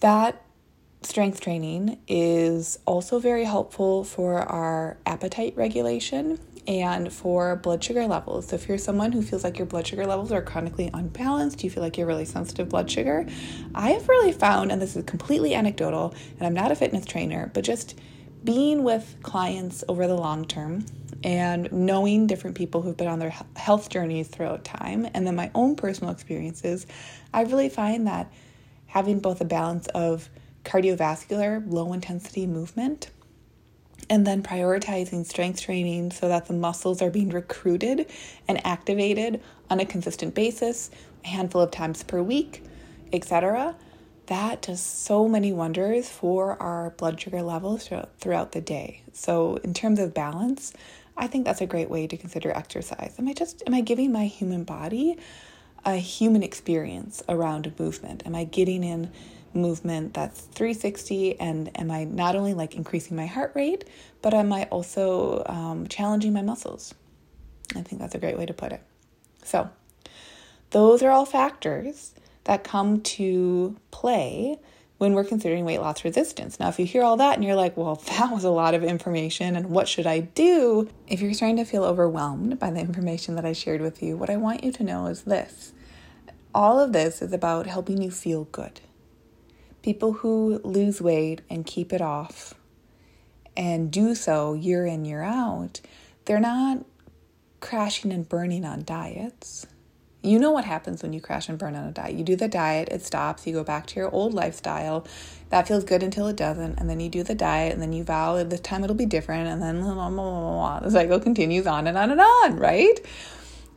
That 0.00 0.40
strength 1.02 1.40
training 1.40 1.98
is 2.06 2.78
also 2.86 3.18
very 3.18 3.44
helpful 3.44 4.04
for 4.04 4.38
our 4.38 4.96
appetite 5.06 5.54
regulation 5.56 6.38
and 6.66 7.12
for 7.12 7.56
blood 7.56 7.82
sugar 7.82 8.06
levels. 8.06 8.48
So, 8.48 8.56
if 8.56 8.68
you're 8.68 8.78
someone 8.78 9.12
who 9.12 9.22
feels 9.22 9.44
like 9.44 9.58
your 9.58 9.66
blood 9.66 9.86
sugar 9.86 10.06
levels 10.06 10.32
are 10.32 10.42
chronically 10.42 10.90
unbalanced, 10.92 11.62
you 11.62 11.70
feel 11.70 11.82
like 11.82 11.98
you're 11.98 12.06
really 12.06 12.24
sensitive 12.24 12.68
blood 12.68 12.90
sugar, 12.90 13.26
I 13.74 13.90
have 13.90 14.08
really 14.08 14.32
found, 14.32 14.72
and 14.72 14.80
this 14.80 14.96
is 14.96 15.04
completely 15.04 15.54
anecdotal, 15.54 16.14
and 16.38 16.46
I'm 16.46 16.54
not 16.54 16.72
a 16.72 16.76
fitness 16.76 17.04
trainer, 17.04 17.50
but 17.54 17.64
just 17.64 17.98
being 18.44 18.84
with 18.84 19.16
clients 19.22 19.84
over 19.88 20.06
the 20.06 20.14
long 20.14 20.44
term 20.44 20.84
and 21.22 21.72
knowing 21.72 22.26
different 22.26 22.56
people 22.56 22.82
who've 22.82 22.96
been 22.96 23.08
on 23.08 23.18
their 23.18 23.34
health 23.56 23.88
journeys 23.88 24.28
throughout 24.28 24.64
time, 24.64 25.08
and 25.14 25.26
then 25.26 25.34
my 25.34 25.50
own 25.54 25.74
personal 25.74 26.12
experiences, 26.12 26.86
I 27.32 27.42
really 27.42 27.70
find 27.70 28.06
that 28.06 28.30
having 28.86 29.20
both 29.20 29.40
a 29.40 29.44
balance 29.44 29.86
of 29.88 30.28
cardiovascular, 30.64 31.62
low 31.66 31.92
intensity 31.92 32.46
movement 32.46 33.10
and 34.10 34.26
then 34.26 34.42
prioritizing 34.42 35.24
strength 35.26 35.60
training 35.60 36.10
so 36.10 36.28
that 36.28 36.46
the 36.46 36.52
muscles 36.52 37.00
are 37.02 37.10
being 37.10 37.30
recruited 37.30 38.10
and 38.48 38.64
activated 38.66 39.40
on 39.70 39.80
a 39.80 39.86
consistent 39.86 40.34
basis, 40.34 40.90
a 41.24 41.28
handful 41.28 41.60
of 41.60 41.70
times 41.70 42.02
per 42.02 42.22
week, 42.22 42.62
etc. 43.12 43.74
That 44.26 44.62
does 44.62 44.80
so 44.80 45.28
many 45.28 45.52
wonders 45.52 46.08
for 46.08 46.60
our 46.62 46.90
blood 46.90 47.20
sugar 47.20 47.42
levels 47.42 47.90
throughout 48.20 48.52
the 48.52 48.60
day. 48.60 49.02
So, 49.12 49.56
in 49.56 49.74
terms 49.74 49.98
of 49.98 50.14
balance, 50.14 50.72
I 51.16 51.26
think 51.26 51.44
that's 51.44 51.60
a 51.60 51.66
great 51.66 51.90
way 51.90 52.06
to 52.06 52.16
consider 52.16 52.50
exercise. 52.50 53.14
Am 53.18 53.28
I 53.28 53.34
just 53.34 53.62
am 53.66 53.74
I 53.74 53.80
giving 53.80 54.12
my 54.12 54.26
human 54.26 54.64
body 54.64 55.18
a 55.84 55.96
human 55.96 56.42
experience 56.42 57.22
around 57.28 57.78
movement? 57.78 58.22
Am 58.26 58.34
I 58.34 58.44
getting 58.44 58.82
in 58.82 59.10
movement 59.54 60.14
that's 60.14 60.40
360 60.40 61.40
and 61.40 61.70
am 61.78 61.90
i 61.90 62.04
not 62.04 62.34
only 62.36 62.54
like 62.54 62.74
increasing 62.74 63.16
my 63.16 63.26
heart 63.26 63.52
rate 63.54 63.84
but 64.22 64.34
am 64.34 64.52
i 64.52 64.64
also 64.64 65.42
um, 65.46 65.86
challenging 65.88 66.32
my 66.32 66.42
muscles 66.42 66.94
i 67.76 67.82
think 67.82 68.00
that's 68.00 68.14
a 68.14 68.18
great 68.18 68.38
way 68.38 68.46
to 68.46 68.54
put 68.54 68.72
it 68.72 68.82
so 69.42 69.68
those 70.70 71.02
are 71.02 71.10
all 71.10 71.26
factors 71.26 72.14
that 72.44 72.64
come 72.64 73.00
to 73.00 73.76
play 73.90 74.58
when 74.98 75.12
we're 75.12 75.24
considering 75.24 75.64
weight 75.64 75.80
loss 75.80 76.04
resistance. 76.04 76.58
Now, 76.60 76.68
if 76.68 76.78
you 76.78 76.86
hear 76.86 77.02
all 77.02 77.16
that 77.16 77.34
and 77.34 77.44
you're 77.44 77.54
like, 77.56 77.76
well, 77.76 77.96
that 78.18 78.30
was 78.32 78.44
a 78.44 78.50
lot 78.50 78.74
of 78.74 78.84
information, 78.84 79.56
and 79.56 79.70
what 79.70 79.88
should 79.88 80.06
I 80.06 80.20
do? 80.20 80.88
If 81.06 81.20
you're 81.20 81.34
starting 81.34 81.56
to 81.56 81.64
feel 81.64 81.84
overwhelmed 81.84 82.58
by 82.58 82.70
the 82.70 82.80
information 82.80 83.34
that 83.36 83.44
I 83.44 83.52
shared 83.52 83.80
with 83.80 84.02
you, 84.02 84.16
what 84.16 84.30
I 84.30 84.36
want 84.36 84.64
you 84.64 84.72
to 84.72 84.82
know 84.82 85.06
is 85.06 85.22
this 85.22 85.72
all 86.54 86.78
of 86.78 86.92
this 86.92 87.20
is 87.20 87.32
about 87.32 87.66
helping 87.66 88.00
you 88.00 88.10
feel 88.10 88.44
good 88.44 88.80
people 89.84 90.14
who 90.14 90.58
lose 90.64 91.02
weight 91.02 91.42
and 91.50 91.66
keep 91.66 91.92
it 91.92 92.00
off 92.00 92.54
and 93.54 93.90
do 93.92 94.14
so 94.14 94.54
year 94.54 94.86
in, 94.86 95.04
year 95.04 95.22
out, 95.22 95.82
they're 96.24 96.40
not 96.40 96.86
crashing 97.60 98.10
and 98.10 98.26
burning 98.26 98.64
on 98.64 98.82
diets. 98.82 99.66
You 100.22 100.38
know 100.38 100.52
what 100.52 100.64
happens 100.64 101.02
when 101.02 101.12
you 101.12 101.20
crash 101.20 101.50
and 101.50 101.58
burn 101.58 101.76
on 101.76 101.86
a 101.86 101.92
diet. 101.92 102.14
You 102.14 102.24
do 102.24 102.34
the 102.34 102.48
diet, 102.48 102.88
it 102.88 103.02
stops, 103.02 103.46
you 103.46 103.52
go 103.52 103.62
back 103.62 103.86
to 103.88 103.96
your 103.96 104.10
old 104.10 104.32
lifestyle. 104.32 105.06
That 105.50 105.68
feels 105.68 105.84
good 105.84 106.02
until 106.02 106.28
it 106.28 106.36
doesn't. 106.36 106.80
And 106.80 106.88
then 106.88 106.98
you 106.98 107.10
do 107.10 107.22
the 107.22 107.34
diet, 107.34 107.74
and 107.74 107.82
then 107.82 107.92
you 107.92 108.04
vow 108.04 108.42
this 108.42 108.60
time 108.60 108.84
it'll 108.84 108.96
be 108.96 109.04
different. 109.04 109.48
And 109.48 109.60
then 109.60 109.82
blah, 109.82 109.94
blah, 110.08 110.08
blah, 110.08 110.80
the 110.80 110.90
cycle 110.90 111.20
continues 111.20 111.66
on 111.66 111.86
and 111.86 111.98
on 111.98 112.10
and 112.10 112.22
on, 112.22 112.56
right? 112.56 112.98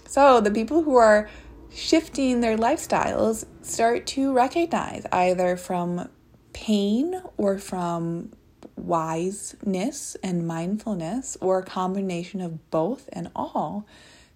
So 0.05 0.39
the 0.39 0.51
people 0.51 0.83
who 0.83 0.95
are 0.95 1.29
shifting 1.71 2.41
their 2.41 2.57
lifestyles 2.57 3.45
start 3.61 4.05
to 4.07 4.33
recognize 4.33 5.05
either 5.11 5.55
from 5.55 6.09
pain 6.53 7.21
or 7.37 7.57
from 7.57 8.31
wiseness 8.75 10.15
and 10.23 10.47
mindfulness 10.47 11.37
or 11.41 11.59
a 11.59 11.65
combination 11.65 12.41
of 12.41 12.69
both 12.71 13.09
and 13.11 13.29
all 13.35 13.85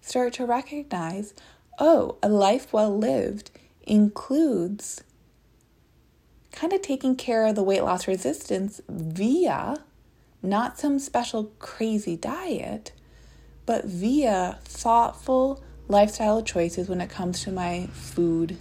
start 0.00 0.32
to 0.32 0.44
recognize 0.44 1.32
oh 1.78 2.16
a 2.22 2.28
life 2.28 2.72
well 2.72 2.96
lived 2.96 3.50
includes 3.82 5.02
kind 6.50 6.72
of 6.72 6.82
taking 6.82 7.16
care 7.16 7.46
of 7.46 7.54
the 7.54 7.62
weight 7.62 7.82
loss 7.82 8.06
resistance 8.06 8.80
via 8.88 9.76
not 10.42 10.78
some 10.78 10.98
special 10.98 11.44
crazy 11.58 12.16
diet 12.16 12.92
but 13.64 13.84
via 13.84 14.58
thoughtful 14.64 15.62
lifestyle 15.88 16.42
choices 16.42 16.88
when 16.88 17.00
it 17.00 17.10
comes 17.10 17.42
to 17.44 17.52
my 17.52 17.88
food 17.92 18.56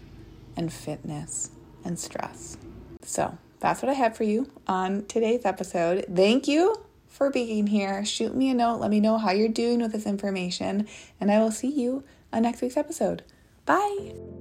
and 0.55 0.71
fitness 0.71 1.51
and 1.83 1.97
stress. 1.97 2.57
So, 3.03 3.37
that's 3.59 3.81
what 3.81 3.89
I 3.89 3.93
have 3.93 4.17
for 4.17 4.23
you 4.23 4.49
on 4.67 5.05
today's 5.05 5.45
episode. 5.45 6.05
Thank 6.13 6.47
you 6.47 6.75
for 7.07 7.29
being 7.29 7.67
here. 7.67 8.03
Shoot 8.03 8.35
me 8.35 8.49
a 8.49 8.53
note. 8.53 8.79
Let 8.79 8.89
me 8.89 8.99
know 8.99 9.17
how 9.17 9.31
you're 9.31 9.49
doing 9.49 9.81
with 9.81 9.91
this 9.91 10.05
information, 10.05 10.87
and 11.19 11.31
I 11.31 11.39
will 11.39 11.51
see 11.51 11.69
you 11.69 12.03
on 12.33 12.41
next 12.41 12.61
week's 12.61 12.77
episode. 12.77 13.23
Bye. 13.65 14.40